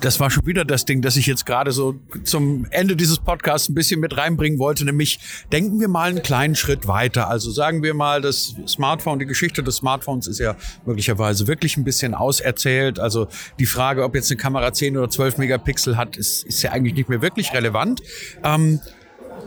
das 0.00 0.20
war 0.20 0.30
schon 0.30 0.46
wieder 0.46 0.64
das 0.64 0.84
Ding, 0.84 1.02
das 1.02 1.16
ich 1.16 1.26
jetzt 1.26 1.44
gerade 1.44 1.72
so 1.72 1.96
zum 2.24 2.66
Ende 2.70 2.94
dieses 2.94 3.18
Podcasts 3.18 3.68
ein 3.68 3.74
bisschen 3.74 4.00
mit 4.00 4.16
reinbringen 4.16 4.58
wollte, 4.58 4.84
nämlich 4.84 5.18
denken 5.50 5.80
wir 5.80 5.88
mal 5.88 6.10
einen 6.10 6.22
kleinen 6.22 6.54
Schritt 6.54 6.86
weiter. 6.86 7.28
Also 7.28 7.50
sagen 7.50 7.82
wir 7.82 7.94
mal, 7.94 8.20
das 8.20 8.54
Smartphone, 8.66 9.18
die 9.18 9.26
Geschichte 9.26 9.62
des 9.62 9.76
Smartphones 9.76 10.26
ist 10.26 10.38
ja 10.38 10.56
möglicherweise 10.86 11.46
wirklich 11.46 11.76
ein 11.76 11.84
bisschen 11.84 12.14
auserzählt. 12.14 12.98
Also 13.00 13.26
die 13.58 13.66
Frage, 13.66 14.04
ob 14.04 14.14
jetzt 14.14 14.30
eine 14.30 14.38
Kamera 14.38 14.72
10 14.72 14.96
oder 14.96 15.10
12 15.10 15.38
Megapixel 15.38 15.96
hat, 15.96 16.16
ist, 16.16 16.44
ist 16.44 16.62
ja 16.62 16.70
eigentlich 16.70 16.94
nicht 16.94 17.08
mehr 17.08 17.22
wirklich 17.22 17.52
relevant. 17.52 18.00
Ähm, 18.44 18.80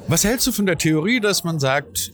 was 0.07 0.23
hältst 0.23 0.47
du 0.47 0.51
von 0.51 0.65
der 0.65 0.77
Theorie, 0.77 1.19
dass 1.19 1.43
man 1.43 1.59
sagt, 1.59 2.11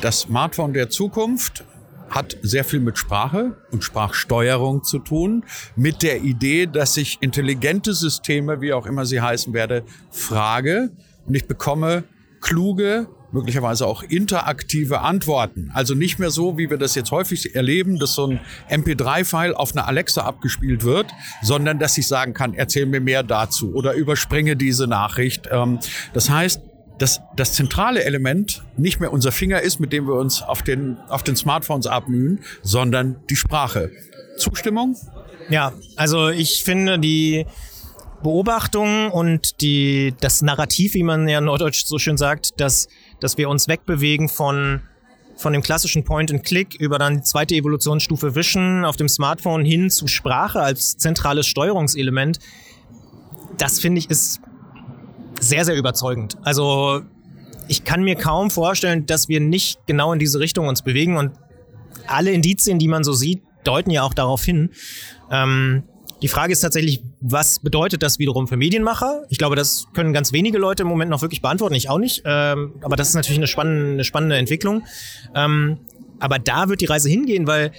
das 0.00 0.20
Smartphone 0.20 0.72
der 0.72 0.90
Zukunft 0.90 1.64
hat 2.10 2.36
sehr 2.42 2.64
viel 2.64 2.80
mit 2.80 2.98
Sprache 2.98 3.56
und 3.70 3.84
Sprachsteuerung 3.84 4.84
zu 4.84 4.98
tun, 4.98 5.44
mit 5.76 6.02
der 6.02 6.22
Idee, 6.22 6.66
dass 6.66 6.96
ich 6.96 7.18
intelligente 7.20 7.94
Systeme, 7.94 8.60
wie 8.60 8.72
auch 8.72 8.86
immer 8.86 9.06
sie 9.06 9.20
heißen 9.20 9.52
werde, 9.52 9.84
frage 10.10 10.90
und 11.26 11.34
ich 11.34 11.46
bekomme 11.46 12.04
kluge, 12.40 13.08
möglicherweise 13.32 13.86
auch 13.86 14.02
interaktive 14.02 15.00
Antworten. 15.00 15.70
Also 15.74 15.94
nicht 15.94 16.18
mehr 16.18 16.30
so, 16.30 16.58
wie 16.58 16.70
wir 16.70 16.78
das 16.78 16.94
jetzt 16.94 17.10
häufig 17.10 17.54
erleben, 17.54 17.98
dass 17.98 18.14
so 18.14 18.26
ein 18.26 18.40
MP3-File 18.70 19.54
auf 19.54 19.76
einer 19.76 19.86
Alexa 19.86 20.22
abgespielt 20.22 20.84
wird, 20.84 21.10
sondern 21.42 21.78
dass 21.78 21.98
ich 21.98 22.06
sagen 22.06 22.34
kann, 22.34 22.54
erzähl 22.54 22.86
mir 22.86 23.00
mehr 23.00 23.22
dazu 23.22 23.74
oder 23.74 23.94
überspringe 23.94 24.56
diese 24.56 24.86
Nachricht. 24.86 25.48
Ähm, 25.50 25.78
das 26.12 26.30
heißt, 26.30 26.62
dass 26.98 27.20
das 27.36 27.52
zentrale 27.52 28.04
Element 28.04 28.64
nicht 28.76 29.00
mehr 29.00 29.12
unser 29.12 29.32
Finger 29.32 29.60
ist, 29.60 29.80
mit 29.80 29.92
dem 29.92 30.06
wir 30.06 30.14
uns 30.14 30.42
auf 30.42 30.62
den, 30.62 30.98
auf 31.08 31.22
den 31.22 31.36
Smartphones 31.36 31.86
abmühen, 31.86 32.40
sondern 32.62 33.16
die 33.28 33.36
Sprache. 33.36 33.90
Zustimmung? 34.38 34.96
Ja, 35.48 35.72
also 35.96 36.28
ich 36.28 36.64
finde 36.64 36.98
die 36.98 37.46
Beobachtung 38.22 39.10
und 39.10 39.60
die, 39.60 40.14
das 40.20 40.42
Narrativ, 40.42 40.94
wie 40.94 41.02
man 41.02 41.28
ja 41.28 41.40
norddeutsch 41.40 41.84
so 41.84 41.98
schön 41.98 42.16
sagt, 42.16 42.60
dass, 42.60 42.88
dass 43.20 43.36
wir 43.38 43.48
uns 43.48 43.68
wegbewegen 43.68 44.28
von 44.28 44.80
von 45.36 45.52
dem 45.52 45.60
klassischen 45.62 46.02
Point-and-Click 46.02 46.76
über 46.80 46.98
dann 46.98 47.16
die 47.16 47.22
zweite 47.22 47.54
Evolutionsstufe 47.54 48.34
Vision 48.34 48.86
auf 48.86 48.96
dem 48.96 49.08
Smartphone 49.08 49.64
hin 49.66 49.90
zu 49.90 50.06
Sprache 50.06 50.60
als 50.60 50.96
zentrales 50.96 51.46
Steuerungselement, 51.46 52.38
das 53.58 53.78
finde 53.78 53.98
ich 53.98 54.10
ist 54.10 54.40
sehr, 55.40 55.64
sehr 55.64 55.76
überzeugend. 55.76 56.36
Also 56.42 57.02
ich 57.68 57.84
kann 57.84 58.02
mir 58.02 58.16
kaum 58.16 58.50
vorstellen, 58.50 59.06
dass 59.06 59.28
wir 59.28 59.40
nicht 59.40 59.86
genau 59.86 60.12
in 60.12 60.18
diese 60.18 60.40
Richtung 60.40 60.68
uns 60.68 60.82
bewegen 60.82 61.16
und 61.16 61.32
alle 62.06 62.30
Indizien, 62.32 62.78
die 62.78 62.88
man 62.88 63.04
so 63.04 63.12
sieht, 63.12 63.42
deuten 63.64 63.90
ja 63.90 64.02
auch 64.02 64.14
darauf 64.14 64.44
hin. 64.44 64.70
Ähm, 65.30 65.82
die 66.22 66.28
Frage 66.28 66.52
ist 66.52 66.60
tatsächlich, 66.60 67.02
was 67.20 67.58
bedeutet 67.58 68.02
das 68.02 68.18
wiederum 68.18 68.48
für 68.48 68.56
Medienmacher? 68.56 69.24
Ich 69.28 69.38
glaube, 69.38 69.56
das 69.56 69.86
können 69.92 70.12
ganz 70.12 70.32
wenige 70.32 70.56
Leute 70.56 70.82
im 70.82 70.88
Moment 70.88 71.10
noch 71.10 71.20
wirklich 71.20 71.42
beantworten, 71.42 71.74
ich 71.74 71.90
auch 71.90 71.98
nicht. 71.98 72.22
Ähm, 72.24 72.74
aber 72.82 72.96
das 72.96 73.08
ist 73.08 73.14
natürlich 73.14 73.38
eine 73.38 73.46
spannende, 73.46 73.92
eine 73.92 74.04
spannende 74.04 74.36
Entwicklung. 74.36 74.84
Ähm, 75.34 75.78
aber 76.18 76.38
da 76.38 76.68
wird 76.68 76.80
die 76.80 76.86
Reise 76.86 77.10
hingehen, 77.10 77.46
weil 77.46 77.72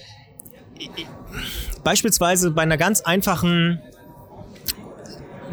beispielsweise 1.83 2.51
bei 2.51 2.61
einer 2.61 2.77
ganz 2.77 3.01
einfachen 3.01 3.81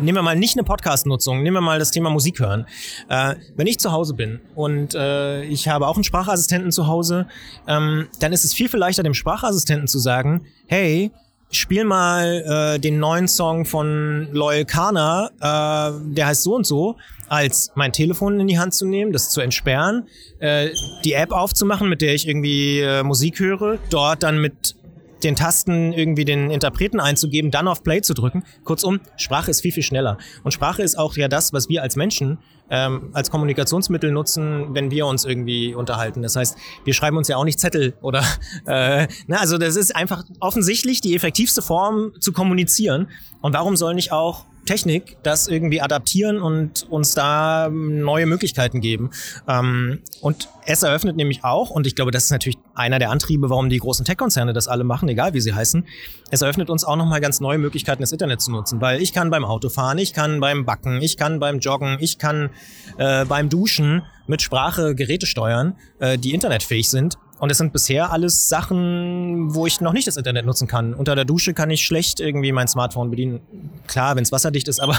nehmen 0.00 0.16
wir 0.16 0.22
mal 0.22 0.36
nicht 0.36 0.56
eine 0.56 0.64
Podcast-Nutzung, 0.64 1.42
nehmen 1.42 1.56
wir 1.56 1.60
mal 1.60 1.78
das 1.78 1.90
Thema 1.90 2.10
Musik 2.10 2.40
hören. 2.40 2.66
Äh, 3.08 3.34
wenn 3.56 3.66
ich 3.66 3.78
zu 3.78 3.92
Hause 3.92 4.14
bin 4.14 4.40
und 4.54 4.94
äh, 4.94 5.42
ich 5.44 5.68
habe 5.68 5.86
auch 5.86 5.94
einen 5.94 6.04
Sprachassistenten 6.04 6.72
zu 6.72 6.86
Hause, 6.86 7.26
ähm, 7.66 8.08
dann 8.20 8.32
ist 8.32 8.44
es 8.44 8.54
viel, 8.54 8.68
viel 8.68 8.80
leichter, 8.80 9.02
dem 9.02 9.14
Sprachassistenten 9.14 9.88
zu 9.88 9.98
sagen, 9.98 10.46
hey, 10.66 11.10
spiel 11.50 11.84
mal 11.84 12.74
äh, 12.76 12.78
den 12.80 12.98
neuen 12.98 13.28
Song 13.28 13.64
von 13.64 14.28
Loyal 14.32 14.64
Kana, 14.64 15.30
äh, 15.40 16.14
der 16.14 16.26
heißt 16.26 16.42
so 16.42 16.54
und 16.54 16.66
so, 16.66 16.96
als 17.28 17.70
mein 17.74 17.92
Telefon 17.92 18.40
in 18.40 18.46
die 18.46 18.58
Hand 18.58 18.74
zu 18.74 18.86
nehmen, 18.86 19.12
das 19.12 19.30
zu 19.30 19.40
entsperren, 19.40 20.08
äh, 20.40 20.70
die 21.04 21.12
App 21.12 21.32
aufzumachen, 21.32 21.88
mit 21.88 22.02
der 22.02 22.14
ich 22.14 22.28
irgendwie 22.28 22.80
äh, 22.80 23.02
Musik 23.02 23.38
höre, 23.38 23.78
dort 23.90 24.22
dann 24.22 24.40
mit 24.40 24.76
den 25.24 25.36
Tasten 25.36 25.92
irgendwie 25.92 26.24
den 26.24 26.50
Interpreten 26.50 27.00
einzugeben, 27.00 27.50
dann 27.50 27.68
auf 27.68 27.82
Play 27.82 28.02
zu 28.02 28.14
drücken. 28.14 28.44
Kurzum, 28.64 29.00
Sprache 29.16 29.50
ist 29.50 29.62
viel, 29.62 29.72
viel 29.72 29.82
schneller. 29.82 30.18
Und 30.42 30.52
Sprache 30.52 30.82
ist 30.82 30.96
auch 30.98 31.16
ja 31.16 31.28
das, 31.28 31.52
was 31.52 31.68
wir 31.68 31.82
als 31.82 31.96
Menschen 31.96 32.38
ähm, 32.70 33.10
als 33.12 33.30
Kommunikationsmittel 33.30 34.10
nutzen, 34.10 34.74
wenn 34.74 34.90
wir 34.90 35.06
uns 35.06 35.24
irgendwie 35.24 35.74
unterhalten. 35.74 36.22
Das 36.22 36.36
heißt, 36.36 36.56
wir 36.84 36.94
schreiben 36.94 37.16
uns 37.16 37.28
ja 37.28 37.36
auch 37.36 37.44
nicht 37.44 37.60
Zettel 37.60 37.94
oder 38.00 38.24
äh, 38.66 39.06
na, 39.26 39.38
also 39.38 39.58
das 39.58 39.76
ist 39.76 39.94
einfach 39.94 40.24
offensichtlich 40.40 41.00
die 41.00 41.14
effektivste 41.14 41.62
Form 41.62 42.12
zu 42.20 42.32
kommunizieren. 42.32 43.08
Und 43.40 43.54
warum 43.54 43.76
soll 43.76 43.94
nicht 43.94 44.12
auch 44.12 44.46
Technik 44.64 45.16
das 45.22 45.48
irgendwie 45.48 45.80
adaptieren 45.80 46.40
und 46.40 46.88
uns 46.90 47.14
da 47.14 47.68
neue 47.70 48.26
Möglichkeiten 48.26 48.80
geben. 48.80 49.10
Ähm, 49.48 50.00
und 50.20 50.48
es 50.66 50.82
eröffnet 50.82 51.16
nämlich 51.16 51.44
auch, 51.44 51.70
und 51.70 51.86
ich 51.86 51.94
glaube, 51.94 52.10
das 52.10 52.24
ist 52.24 52.30
natürlich 52.30 52.58
einer 52.74 52.98
der 52.98 53.10
Antriebe, 53.10 53.50
warum 53.50 53.68
die 53.68 53.78
großen 53.78 54.04
Tech-Konzerne 54.04 54.52
das 54.52 54.68
alle 54.68 54.84
machen, 54.84 55.08
egal 55.08 55.34
wie 55.34 55.40
sie 55.40 55.54
heißen, 55.54 55.86
es 56.30 56.42
eröffnet 56.42 56.70
uns 56.70 56.84
auch 56.84 56.96
nochmal 56.96 57.20
ganz 57.20 57.40
neue 57.40 57.58
Möglichkeiten, 57.58 58.02
das 58.02 58.12
Internet 58.12 58.40
zu 58.40 58.50
nutzen, 58.50 58.80
weil 58.80 59.02
ich 59.02 59.12
kann 59.12 59.30
beim 59.30 59.44
Autofahren, 59.44 59.98
ich 59.98 60.12
kann 60.14 60.40
beim 60.40 60.64
Backen, 60.64 61.00
ich 61.02 61.16
kann 61.16 61.38
beim 61.38 61.58
Joggen, 61.58 61.98
ich 62.00 62.18
kann 62.18 62.50
äh, 62.98 63.24
beim 63.24 63.48
Duschen 63.48 64.02
mit 64.26 64.42
Sprache 64.42 64.94
Geräte 64.94 65.26
steuern, 65.26 65.76
äh, 65.98 66.18
die 66.18 66.34
internetfähig 66.34 66.88
sind 66.88 67.18
und 67.38 67.50
es 67.50 67.58
sind 67.58 67.72
bisher 67.72 68.12
alles 68.12 68.48
Sachen, 68.48 69.54
wo 69.54 69.66
ich 69.66 69.80
noch 69.80 69.92
nicht 69.92 70.06
das 70.06 70.16
Internet 70.16 70.46
nutzen 70.46 70.68
kann. 70.68 70.94
Unter 70.94 71.14
der 71.14 71.24
Dusche 71.24 71.52
kann 71.52 71.68
ich 71.70 71.84
schlecht 71.84 72.20
irgendwie 72.20 72.52
mein 72.52 72.68
Smartphone 72.68 73.10
bedienen. 73.10 73.40
Klar, 73.86 74.16
wenn 74.16 74.22
es 74.22 74.32
wasserdicht 74.32 74.68
ist, 74.68 74.80
aber 74.80 74.96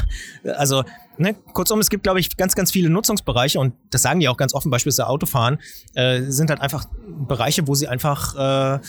also, 0.58 0.84
ne, 1.17 1.36
kurzum, 1.54 1.80
es 1.80 1.89
gibt, 1.89 2.04
glaube 2.04 2.19
ich, 2.19 2.36
ganz, 2.36 2.56
ganz 2.56 2.71
viele 2.71 2.89
Nutzungsbereiche 2.89 3.60
und 3.60 3.74
das 3.89 4.02
sagen 4.02 4.19
die 4.19 4.28
auch 4.28 4.38
ganz 4.38 4.54
offen, 4.54 4.69
beispielsweise 4.69 5.08
Autofahren, 5.08 5.60
äh, 5.93 6.24
sind 6.24 6.50
halt 6.50 6.62
einfach 6.62 6.86
Bereiche, 7.28 7.67
wo 7.67 7.76
sie 7.76 7.88
einfach 7.88 8.36
äh, 8.76 8.80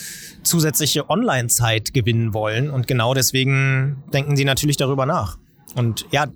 zusätzliche 0.42 1.08
Online-Zeit 1.08 1.94
gewinnen 1.94 2.34
wollen. 2.34 2.70
Und 2.70 2.86
genau 2.86 3.14
deswegen 3.14 4.02
denken 4.12 4.36
sie 4.36 4.44
natürlich 4.44 4.76
darüber 4.76 5.06
nach. 5.06 5.38
Und 5.74 6.06
ja, 6.10 6.26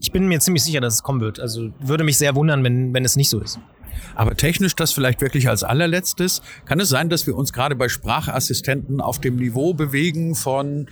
ich 0.00 0.12
bin 0.12 0.28
mir 0.28 0.40
ziemlich 0.40 0.62
sicher, 0.64 0.80
dass 0.80 0.94
es 0.94 1.02
kommen 1.02 1.20
wird. 1.20 1.40
Also 1.40 1.70
würde 1.80 2.04
mich 2.04 2.16
sehr 2.16 2.34
wundern, 2.34 2.64
wenn, 2.64 2.94
wenn 2.94 3.04
es 3.04 3.16
nicht 3.16 3.30
so 3.30 3.40
ist. 3.40 3.58
Aber 4.14 4.34
technisch 4.36 4.74
das 4.76 4.92
vielleicht 4.92 5.20
wirklich 5.20 5.48
als 5.48 5.64
allerletztes. 5.64 6.42
Kann 6.64 6.80
es 6.80 6.88
sein, 6.88 7.08
dass 7.08 7.26
wir 7.26 7.36
uns 7.36 7.52
gerade 7.52 7.74
bei 7.74 7.88
Sprachassistenten 7.88 9.00
auf 9.00 9.20
dem 9.20 9.36
Niveau 9.36 9.74
bewegen 9.74 10.34
von 10.34 10.88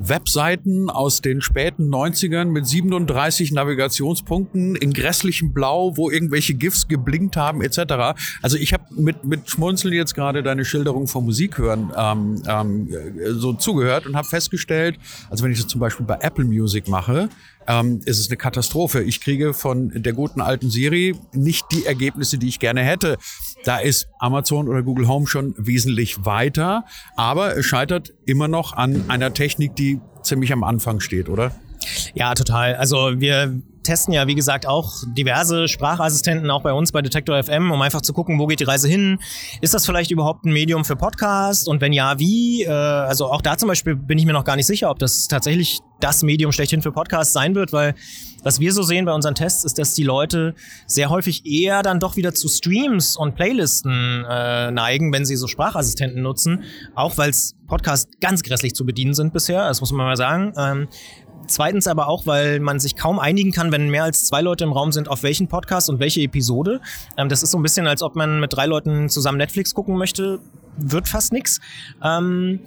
Webseiten 0.00 0.90
aus 0.90 1.20
den 1.20 1.40
späten 1.40 1.92
90ern 1.92 2.46
mit 2.46 2.66
37 2.66 3.52
Navigationspunkten 3.52 4.76
in 4.76 4.92
grässlichem 4.92 5.52
Blau, 5.52 5.96
wo 5.96 6.10
irgendwelche 6.10 6.54
GIFs 6.54 6.88
geblinkt 6.88 7.36
haben 7.36 7.62
etc. 7.62 8.18
Also 8.42 8.56
ich 8.56 8.72
habe 8.72 8.84
mit, 8.90 9.24
mit 9.24 9.50
Schmunzeln 9.50 9.94
jetzt 9.94 10.14
gerade 10.14 10.42
deine 10.42 10.64
Schilderung 10.64 11.06
vom 11.08 11.24
Musikhören 11.24 11.92
ähm, 11.96 12.42
ähm, 12.46 12.88
so 13.32 13.52
zugehört 13.54 14.06
und 14.06 14.16
habe 14.16 14.28
festgestellt, 14.28 14.98
also 15.30 15.44
wenn 15.44 15.52
ich 15.52 15.58
das 15.58 15.68
zum 15.68 15.80
Beispiel 15.80 16.06
bei 16.06 16.18
Apple 16.20 16.44
Music 16.44 16.88
mache, 16.88 17.28
ähm, 17.68 18.00
ist 18.04 18.18
es 18.18 18.28
eine 18.28 18.36
Katastrophe. 18.36 19.02
Ich 19.02 19.20
kriege 19.20 19.54
von 19.54 19.92
der 19.94 20.14
guten 20.14 20.40
alten 20.40 20.70
Siri 20.70 21.14
nicht 21.32 21.66
die 21.70 21.84
Ergebnisse, 21.84 22.38
die 22.38 22.48
ich 22.48 22.58
gerne 22.58 22.82
hätte. 22.82 23.18
Da 23.64 23.78
ist 23.78 24.08
Amazon 24.18 24.68
oder 24.68 24.82
Google 24.82 25.06
Home 25.06 25.26
schon 25.26 25.54
wesentlich 25.58 26.24
weiter, 26.24 26.84
aber 27.16 27.56
es 27.56 27.66
scheitert 27.66 28.14
immer 28.24 28.48
noch 28.48 28.72
an 28.72 29.04
einer 29.08 29.32
Technik, 29.34 29.76
die 29.76 30.00
ziemlich 30.22 30.52
am 30.52 30.64
Anfang 30.64 31.00
steht, 31.00 31.28
oder? 31.28 31.52
Ja, 32.14 32.34
total. 32.34 32.74
Also 32.74 33.20
wir 33.20 33.60
testen 33.82 34.12
ja, 34.12 34.26
wie 34.26 34.34
gesagt, 34.34 34.66
auch 34.66 34.92
diverse 35.16 35.68
Sprachassistenten 35.68 36.50
auch 36.50 36.62
bei 36.62 36.72
uns 36.72 36.92
bei 36.92 37.00
Detektor 37.00 37.42
FM, 37.42 37.70
um 37.70 37.80
einfach 37.80 38.02
zu 38.02 38.12
gucken, 38.12 38.38
wo 38.38 38.46
geht 38.46 38.60
die 38.60 38.64
Reise 38.64 38.88
hin. 38.88 39.18
Ist 39.60 39.72
das 39.72 39.86
vielleicht 39.86 40.10
überhaupt 40.10 40.44
ein 40.44 40.52
Medium 40.52 40.84
für 40.84 40.96
Podcast? 40.96 41.68
Und 41.68 41.80
wenn 41.80 41.92
ja, 41.92 42.18
wie? 42.18 42.64
Äh, 42.64 42.70
also 42.70 43.26
auch 43.26 43.40
da 43.40 43.56
zum 43.56 43.68
Beispiel 43.68 43.96
bin 43.96 44.18
ich 44.18 44.26
mir 44.26 44.32
noch 44.32 44.44
gar 44.44 44.56
nicht 44.56 44.66
sicher, 44.66 44.90
ob 44.90 44.98
das 44.98 45.28
tatsächlich 45.28 45.80
das 46.00 46.22
Medium 46.22 46.52
schlechthin 46.52 46.82
für 46.82 46.92
Podcasts 46.92 47.32
sein 47.32 47.54
wird, 47.54 47.72
weil 47.72 47.94
was 48.42 48.60
wir 48.60 48.72
so 48.72 48.82
sehen 48.82 49.04
bei 49.04 49.12
unseren 49.12 49.34
Tests 49.34 49.64
ist, 49.64 49.78
dass 49.78 49.94
die 49.94 50.04
Leute 50.04 50.54
sehr 50.86 51.10
häufig 51.10 51.44
eher 51.44 51.82
dann 51.82 51.98
doch 51.98 52.16
wieder 52.16 52.34
zu 52.34 52.48
Streams 52.48 53.16
und 53.16 53.34
Playlisten 53.34 54.24
äh, 54.28 54.70
neigen, 54.70 55.12
wenn 55.12 55.24
sie 55.26 55.36
so 55.36 55.48
Sprachassistenten 55.48 56.22
nutzen, 56.22 56.62
auch 56.94 57.18
weil 57.18 57.32
Podcasts 57.66 58.10
ganz 58.20 58.42
grässlich 58.42 58.74
zu 58.74 58.86
bedienen 58.86 59.14
sind 59.14 59.32
bisher, 59.32 59.66
das 59.66 59.80
muss 59.80 59.92
man 59.92 60.06
mal 60.06 60.16
sagen. 60.16 60.52
Ähm, 60.56 60.88
Zweitens 61.48 61.86
aber 61.86 62.08
auch, 62.08 62.26
weil 62.26 62.60
man 62.60 62.78
sich 62.78 62.94
kaum 62.94 63.18
einigen 63.18 63.52
kann, 63.52 63.72
wenn 63.72 63.88
mehr 63.88 64.04
als 64.04 64.26
zwei 64.26 64.42
Leute 64.42 64.64
im 64.64 64.72
Raum 64.72 64.92
sind, 64.92 65.08
auf 65.08 65.22
welchen 65.22 65.48
Podcast 65.48 65.88
und 65.88 65.98
welche 65.98 66.20
Episode. 66.20 66.80
Ähm, 67.16 67.30
das 67.30 67.42
ist 67.42 67.50
so 67.52 67.58
ein 67.58 67.62
bisschen, 67.62 67.86
als 67.86 68.02
ob 68.02 68.16
man 68.16 68.38
mit 68.38 68.52
drei 68.52 68.66
Leuten 68.66 69.08
zusammen 69.08 69.38
Netflix 69.38 69.74
gucken 69.74 69.96
möchte. 69.96 70.40
Wird 70.76 71.08
fast 71.08 71.32
nix. 71.32 71.60
Ähm, 72.04 72.60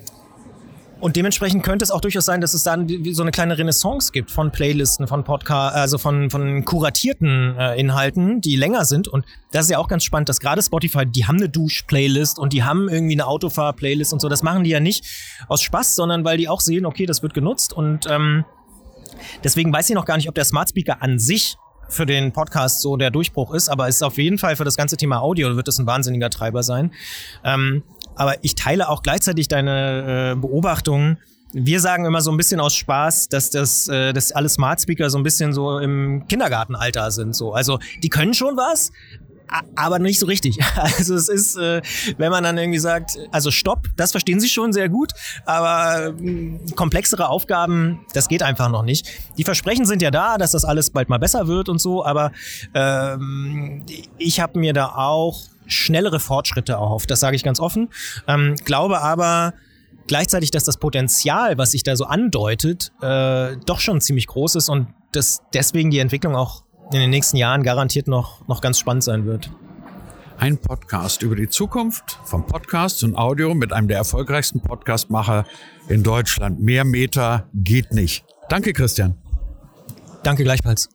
und 1.02 1.16
dementsprechend 1.16 1.64
könnte 1.64 1.84
es 1.84 1.92
auch 1.92 2.02
durchaus 2.02 2.26
sein, 2.26 2.40
dass 2.40 2.54
es 2.54 2.64
dann 2.64 2.88
so 3.12 3.22
eine 3.22 3.32
kleine 3.32 3.58
Renaissance 3.58 4.12
gibt 4.12 4.32
von 4.32 4.52
Playlisten, 4.52 5.08
von 5.08 5.24
Podcast, 5.24 5.76
also 5.76 5.98
von, 5.98 6.30
von 6.30 6.64
kuratierten 6.64 7.58
äh, 7.58 7.80
Inhalten, 7.80 8.40
die 8.40 8.56
länger 8.56 8.86
sind. 8.86 9.08
Und 9.08 9.26
das 9.52 9.66
ist 9.66 9.72
ja 9.72 9.80
auch 9.80 9.88
ganz 9.88 10.04
spannend, 10.04 10.30
dass 10.30 10.40
gerade 10.40 10.62
Spotify, 10.62 11.06
die 11.06 11.26
haben 11.26 11.38
eine 11.38 11.50
Dusch-Playlist 11.50 12.40
und 12.40 12.54
die 12.54 12.64
haben 12.64 12.88
irgendwie 12.88 13.14
eine 13.14 13.28
Autofahr-Playlist 13.28 14.14
und 14.14 14.22
so. 14.22 14.30
Das 14.30 14.44
machen 14.44 14.64
die 14.64 14.70
ja 14.70 14.80
nicht 14.80 15.06
aus 15.48 15.62
Spaß, 15.62 15.96
sondern 15.96 16.24
weil 16.24 16.38
die 16.38 16.48
auch 16.48 16.62
sehen, 16.62 16.86
okay, 16.86 17.06
das 17.06 17.22
wird 17.22 17.34
genutzt 17.34 17.74
und 17.74 18.08
ähm, 18.10 18.46
Deswegen 19.44 19.72
weiß 19.72 19.90
ich 19.90 19.96
noch 19.96 20.06
gar 20.06 20.18
nicht, 20.18 20.30
ob 20.30 20.36
der 20.36 20.46
Smart 20.46 20.70
Speaker 20.70 21.02
an 21.02 21.20
sich 21.20 21.58
für 21.90 22.06
den 22.06 22.32
Podcast 22.32 22.82
so 22.82 22.96
der 22.96 23.12
Durchbruch 23.12 23.54
ist, 23.54 23.68
aber 23.68 23.88
es 23.88 23.98
ist 23.98 24.04
auf 24.04 24.18
jeden 24.18 24.38
Fall 24.38 24.56
für 24.56 24.64
das 24.64 24.78
ganze 24.78 24.96
Thema 24.96 25.22
Audio 25.22 25.56
wird 25.58 25.68
es 25.68 25.78
ein 25.78 25.86
wahnsinniger 25.86 26.30
Treiber 26.30 26.64
sein. 26.64 26.94
Ähm, 27.44 27.84
aber 28.16 28.44
ich 28.44 28.56
teile 28.56 28.90
auch 28.90 29.04
gleichzeitig 29.04 29.48
deine 29.48 30.34
äh, 30.34 30.36
Beobachtungen. 30.40 31.18
Wir 31.54 31.82
sagen 31.82 32.06
immer 32.06 32.22
so 32.22 32.32
ein 32.32 32.38
bisschen 32.38 32.60
aus 32.60 32.76
Spaß, 32.76 33.30
dass 33.30 33.50
das, 33.50 33.88
äh, 33.90 34.14
dass 34.14 34.32
alle 34.32 34.48
Smart 34.48 34.82
Speaker 34.82 35.10
so 35.10 35.18
ein 35.18 35.24
bisschen 35.24 35.54
so 35.54 35.80
im 35.80 36.26
Kindergartenalter 36.28 37.12
sind. 37.12 37.36
So, 37.36 37.54
also 37.54 37.80
die 38.02 38.10
können 38.10 38.34
schon 38.34 38.56
was, 38.56 38.92
aber 39.76 40.00
nicht 40.00 40.20
so 40.20 40.26
richtig. 40.26 40.60
Also 40.76 41.16
es 41.16 41.30
ist, 41.30 41.58
äh, 41.58 41.82
wenn 42.18 42.32
man 42.32 42.44
dann 42.44 42.58
irgendwie 42.58 42.80
sagt, 42.80 43.18
also 43.32 43.52
Stopp, 43.52 43.88
das 43.98 44.12
verstehen 44.12 44.40
sie 44.40 44.50
schon 44.50 44.74
sehr 44.74 44.90
gut, 44.90 45.12
aber 45.46 46.14
äh, 46.20 46.72
komplexere 46.76 47.30
Aufgaben, 47.30 48.06
das 48.14 48.28
geht 48.28 48.44
einfach 48.44 48.70
noch 48.70 48.84
nicht. 48.84 49.08
Die 49.38 49.44
Versprechen 49.44 49.86
sind 49.86 50.02
ja 50.02 50.12
da, 50.12 50.38
dass 50.38 50.52
das 50.52 50.66
alles 50.66 50.90
bald 50.90 51.10
mal 51.10 51.20
besser 51.20 51.48
wird 51.48 51.70
und 51.70 51.80
so, 51.80 52.06
aber 52.06 52.32
ähm, 52.74 53.86
ich 54.18 54.40
habe 54.40 54.60
mir 54.60 54.74
da 54.74 54.88
auch 54.96 55.44
schnellere 55.72 56.20
Fortschritte 56.20 56.74
erhofft, 56.74 57.10
das 57.12 57.20
sage 57.20 57.36
ich 57.36 57.44
ganz 57.44 57.60
offen. 57.60 57.90
Ähm, 58.28 58.56
glaube 58.64 59.02
aber, 59.02 59.54
gleichzeitig, 60.08 60.52
dass 60.52 60.64
das 60.64 60.78
Potenzial, 60.78 61.58
was 61.58 61.72
sich 61.72 61.84
da 61.84 61.96
so 61.96 62.06
andeutet, 62.06 62.92
äh, 63.02 63.56
doch 63.66 63.80
schon 63.80 64.02
ziemlich 64.02 64.28
groß 64.28 64.56
ist 64.56 64.70
und 64.70 64.88
dass 65.12 65.42
deswegen 65.54 65.92
die 65.92 66.00
Entwicklung 66.00 66.36
auch 66.36 66.64
in 66.94 67.00
den 67.00 67.10
nächsten 67.10 67.38
Jahren 67.38 67.64
garantiert 67.64 68.08
noch, 68.08 68.48
noch 68.48 68.62
ganz 68.62 68.80
spannend 68.80 69.04
sein 69.04 69.26
wird. 69.26 69.50
Ein 70.38 70.58
Podcast 70.58 71.22
über 71.22 71.36
die 71.36 71.48
Zukunft 71.48 72.20
von 72.26 72.46
Podcasts 72.48 73.04
und 73.04 73.16
Audio 73.16 73.54
mit 73.54 73.72
einem 73.74 73.88
der 73.88 73.98
erfolgreichsten 73.98 74.60
Podcastmacher 74.60 75.46
in 75.88 76.02
Deutschland. 76.04 76.60
Mehr 76.60 76.84
Meter 76.84 77.48
geht 77.54 77.94
nicht. 77.94 78.26
Danke, 78.50 78.74
Christian. 78.74 79.16
Danke 80.24 80.44
gleichfalls. 80.44 80.90